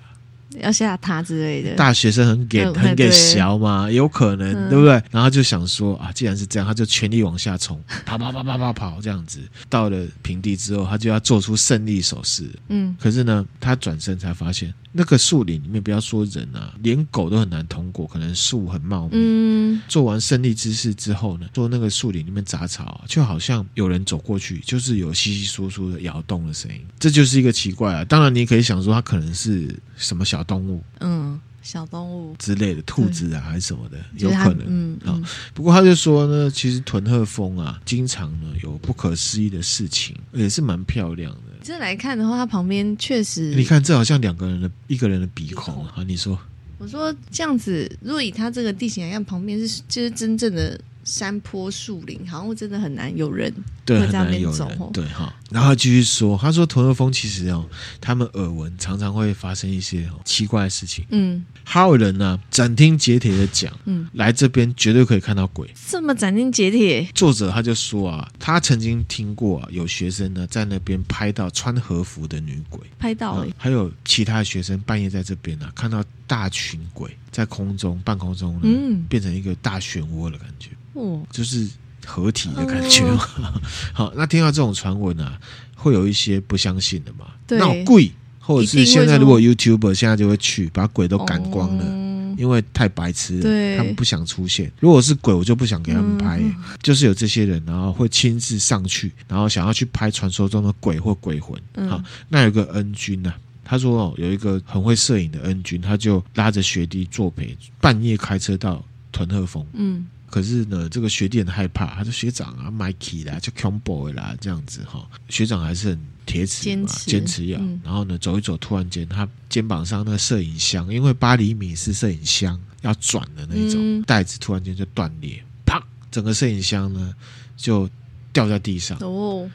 [0.62, 5.02] 要吓他之类的，大学生很给很给小嘛，有可能、嗯、对不对？
[5.12, 9.40] 然后就想说啊，既然是这样，他就全力往下冲，跑跑跑跑跑跑这样子。
[9.68, 12.48] 到了平地之后，他就要做出胜利手势。
[12.68, 19.14] 嗯，可是呢，他转身才发现，那个树林里面，不要说人啊，连狗都很难通过，可能树很茂密。
[19.14, 26.80] 嗯，做完胜利姿势之后呢，做那个树林里面杂草，就好像有人走过去，就是有稀稀疏疏的摇动的声音。
[27.00, 28.06] 这就是一个奇怪啊。
[28.06, 30.43] 当然，你可以想说，他可能是什么小。
[30.44, 35.26] 动物，嗯，小动物之类的，兔子啊，还是什么的，有可能，嗯，嗯。
[35.54, 41.54] 不过他就说呢，其实屯鹤峰啊，经常呢有不可思议的事情，也是蛮漂亮的。
[41.62, 46.04] 这来看的话，它旁边确实，你看这好像两个人的一个人的鼻孔啊。
[46.06, 46.38] 你说，
[46.78, 50.80] 我说这样子，如果以它这个地形来看，旁边是就是真正的。
[51.04, 53.54] 山坡树林，好像真的很难有人
[53.86, 55.34] 对，很难有人对哈。
[55.52, 57.66] 然后他继续说，他说屯鹤峰其实哦，
[58.00, 61.06] 他们耳闻常常会发生一些奇怪的事情。
[61.10, 65.70] 嗯，还有人呢斩钉截铁的讲，嗯，来这边绝对可以看到鬼。
[65.88, 67.08] 这么斩钉截铁？
[67.14, 73.48] 作者他就说啊，他曾经听过啊，有学生呢在那边拍到穿和服的女鬼，拍到了。
[73.58, 80.70] 还有其他学生半夜在这边呢、啊，看到大群鬼在空中半空中呢，嗯，变成一个大漩涡的感觉。
[80.94, 81.68] 哦，就是
[82.06, 83.04] 合体的感觉。
[83.04, 83.18] 哦、
[83.94, 85.40] 好，那听到这种传闻啊，
[85.76, 87.26] 会有一些不相信的嘛？
[87.48, 94.72] 对，那贵，或者是现在如果 YouTuber 现在就会去把鬼都赶光了，哦，因为太白痴了，对，他们不想出现。
[94.80, 96.40] 如果是鬼，我就不想给他们拍。
[96.40, 101.60] 嗯、就是有这些人，然后会亲自上去，然后想要去拍传说中的鬼或鬼魂。
[101.76, 109.66] 嗯、好，那有个恩君呢，啊，他说哦，有一个很会摄影的恩君，他就拉着学弟作陪，半夜开车到屯鹤峰。
[109.74, 110.06] 嗯。
[110.34, 115.08] 可是呢，这个学弟很害怕，他说学长啊，Mikey 啦，就 Combo 啦，这样子哈。
[115.30, 117.60] 学长还是很铁齿嘛，坚持要。
[117.60, 125.80] 嗯、然后呢，走一走，突然间他肩膀上那个摄影箱，因为八厘米是摄影箱要转的那种袋子，突然间就断裂，啪，
[126.10, 127.14] 整个摄影箱呢
[127.56, 127.88] 就
[128.32, 128.98] 掉在地上。
[129.02, 129.48] 哦。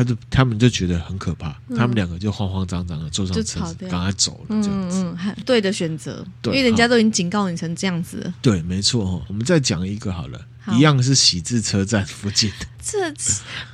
[0.00, 4.62] 他就他们就觉得很可怕，嗯、他们两个就慌慌张张的坐上车子，赶快走了。
[4.62, 8.34] 这样子，嗯嗯，对的选择，因为人家都已经警告你成这样子了。
[8.40, 9.22] 对，没错哦。
[9.28, 12.66] 我们再讲一个好了，好一样是喜字车站附近的。
[12.82, 13.12] 这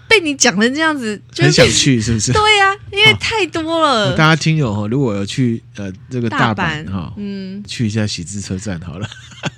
[0.08, 2.32] 被你讲成这样子，就很想去，是不是？
[2.32, 4.16] 对呀、啊，因为太多了。
[4.16, 9.08] 大家听友哈，如果有去呃这个大阪哈，嗯，去一下喜字车站好了。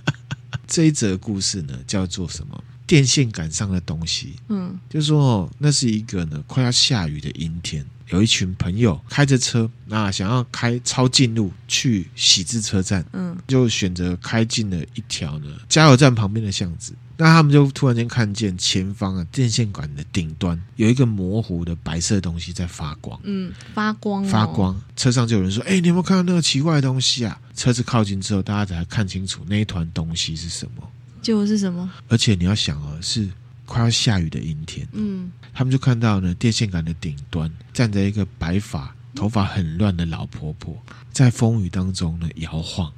[0.68, 2.62] 这一则故事呢，叫做什么？
[2.88, 16.94] 电线杆上的东西，嗯，就说哦，那是一个呢快要下雨的阴天，有一群朋友开着车，那想要开抄近路去喜字车站，嗯，就选择开进了一条呢加油站旁边的巷子。
[17.20, 24.80] 那他们就突然间看见前方啊电线杆的顶端有一个模糊的白色东西在发光，嗯，发光、哦、发光。
[24.96, 30.88] 车上就有人说：“哎、欸，你有没有看到那个奇怪的东西啊？”车子靠近之后，大家才看清楚那一团东西是什么。
[31.28, 31.90] 结果是什么？
[32.08, 33.28] 而且你要想哦，是
[33.66, 34.88] 快要下雨的阴天。
[34.92, 40.74] 嗯，他们就看到呢，电线杆的顶端站着一个白发、头发很乱的老婆婆，
[41.12, 42.90] 在风雨当中呢摇晃。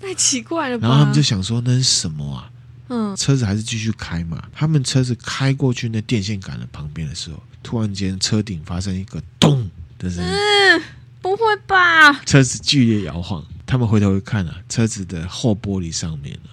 [0.00, 0.88] 太奇怪了吧？
[0.88, 2.50] 然后他们就想说，那是什么啊？
[2.88, 4.48] 嗯，车子还是继续开嘛。
[4.52, 10.28] 他们车子开过去那电线杆的旁边的时候，突然间车顶发生一个咚的声音。
[10.28, 10.82] 嗯，
[11.22, 12.14] 不会吧？
[12.24, 13.46] 车子剧烈摇晃。
[13.66, 16.50] 他们回头一看啊，车子的后玻璃上面呢，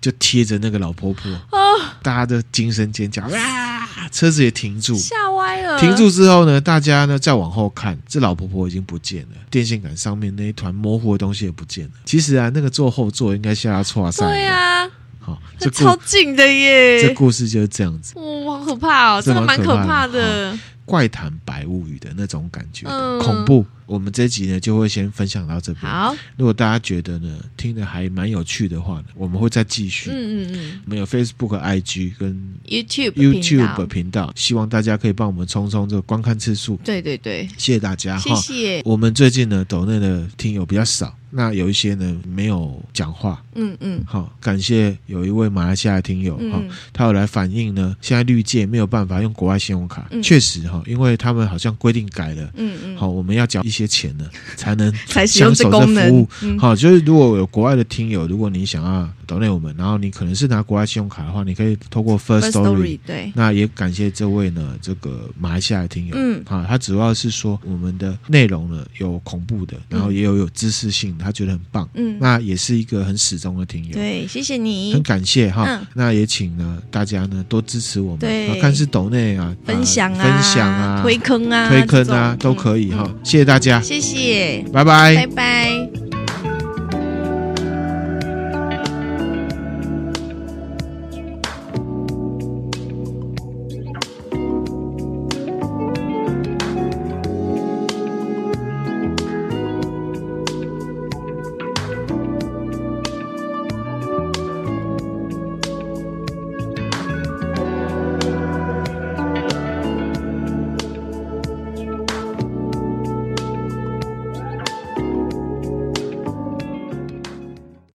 [0.00, 1.58] 就贴着那个老婆婆，哦、
[2.02, 4.08] 大家都惊声尖叫啊！
[4.10, 5.78] 车子也停住，吓歪了。
[5.78, 11.92] 停住之后呢，大家呢再往后看，这老婆婆已经不见了，电线杆上面那一团模糊的东西也不见了。
[12.04, 14.88] 其实啊，那个坐后座应该吓错啊，对呀，
[15.20, 17.02] 好，这超近的耶。
[17.02, 20.58] 这故事就是这样子，哇，好可怕哦，真的蛮可怕的。
[20.84, 23.66] 怪谈白物语的那种感觉，嗯、恐怖。
[23.88, 25.90] 我们这一集呢就会先分享到这边。
[25.90, 30.10] 好，如果大家觉得呢听的还蛮有趣的话呢，我们会再继续。
[30.10, 30.80] 嗯嗯嗯。
[30.84, 36.78] 我们有 Facebook、IG 跟 YouTube YouTube 频道，希望大家可以帮我们冲冲这个观看次数。
[36.84, 38.16] 对对对，谢谢大家。
[38.18, 38.82] 谢谢。
[38.84, 41.17] 我们最近呢抖内的听友比较少。
[41.30, 46.62] 那有一些呢没有讲话，嗯嗯，好，感谢有一位马来西亚的听友，哈，
[46.92, 54.24] 他有来反映呢，现在绿界没有办法用国外信用卡，确实哈，因为他们好像规定改了，嗯嗯，好，我们要缴一些钱呢，
[54.56, 54.92] 才能
[55.26, 85.87] 享受这服务，好，就是如果有国外的听友，如果你想要抖内我们，然后你可能是拿国外信用卡的话，你可以透过 First Story，对，那也感谢这位呢，这个马来西亚的听友，嗯，啊，他主要是说我们的内容呢有恐怖的，然后也有有知识性，他觉得很棒，嗯，那也是一个很始终的听友，对，谢谢你，很感谢哈，那也请呢大家呢多支持我们，对，看是抖内啊，分享啊，分享啊，推坑啊，推坑啊，都可以哈，谢谢大家，谢谢，拜拜，拜拜。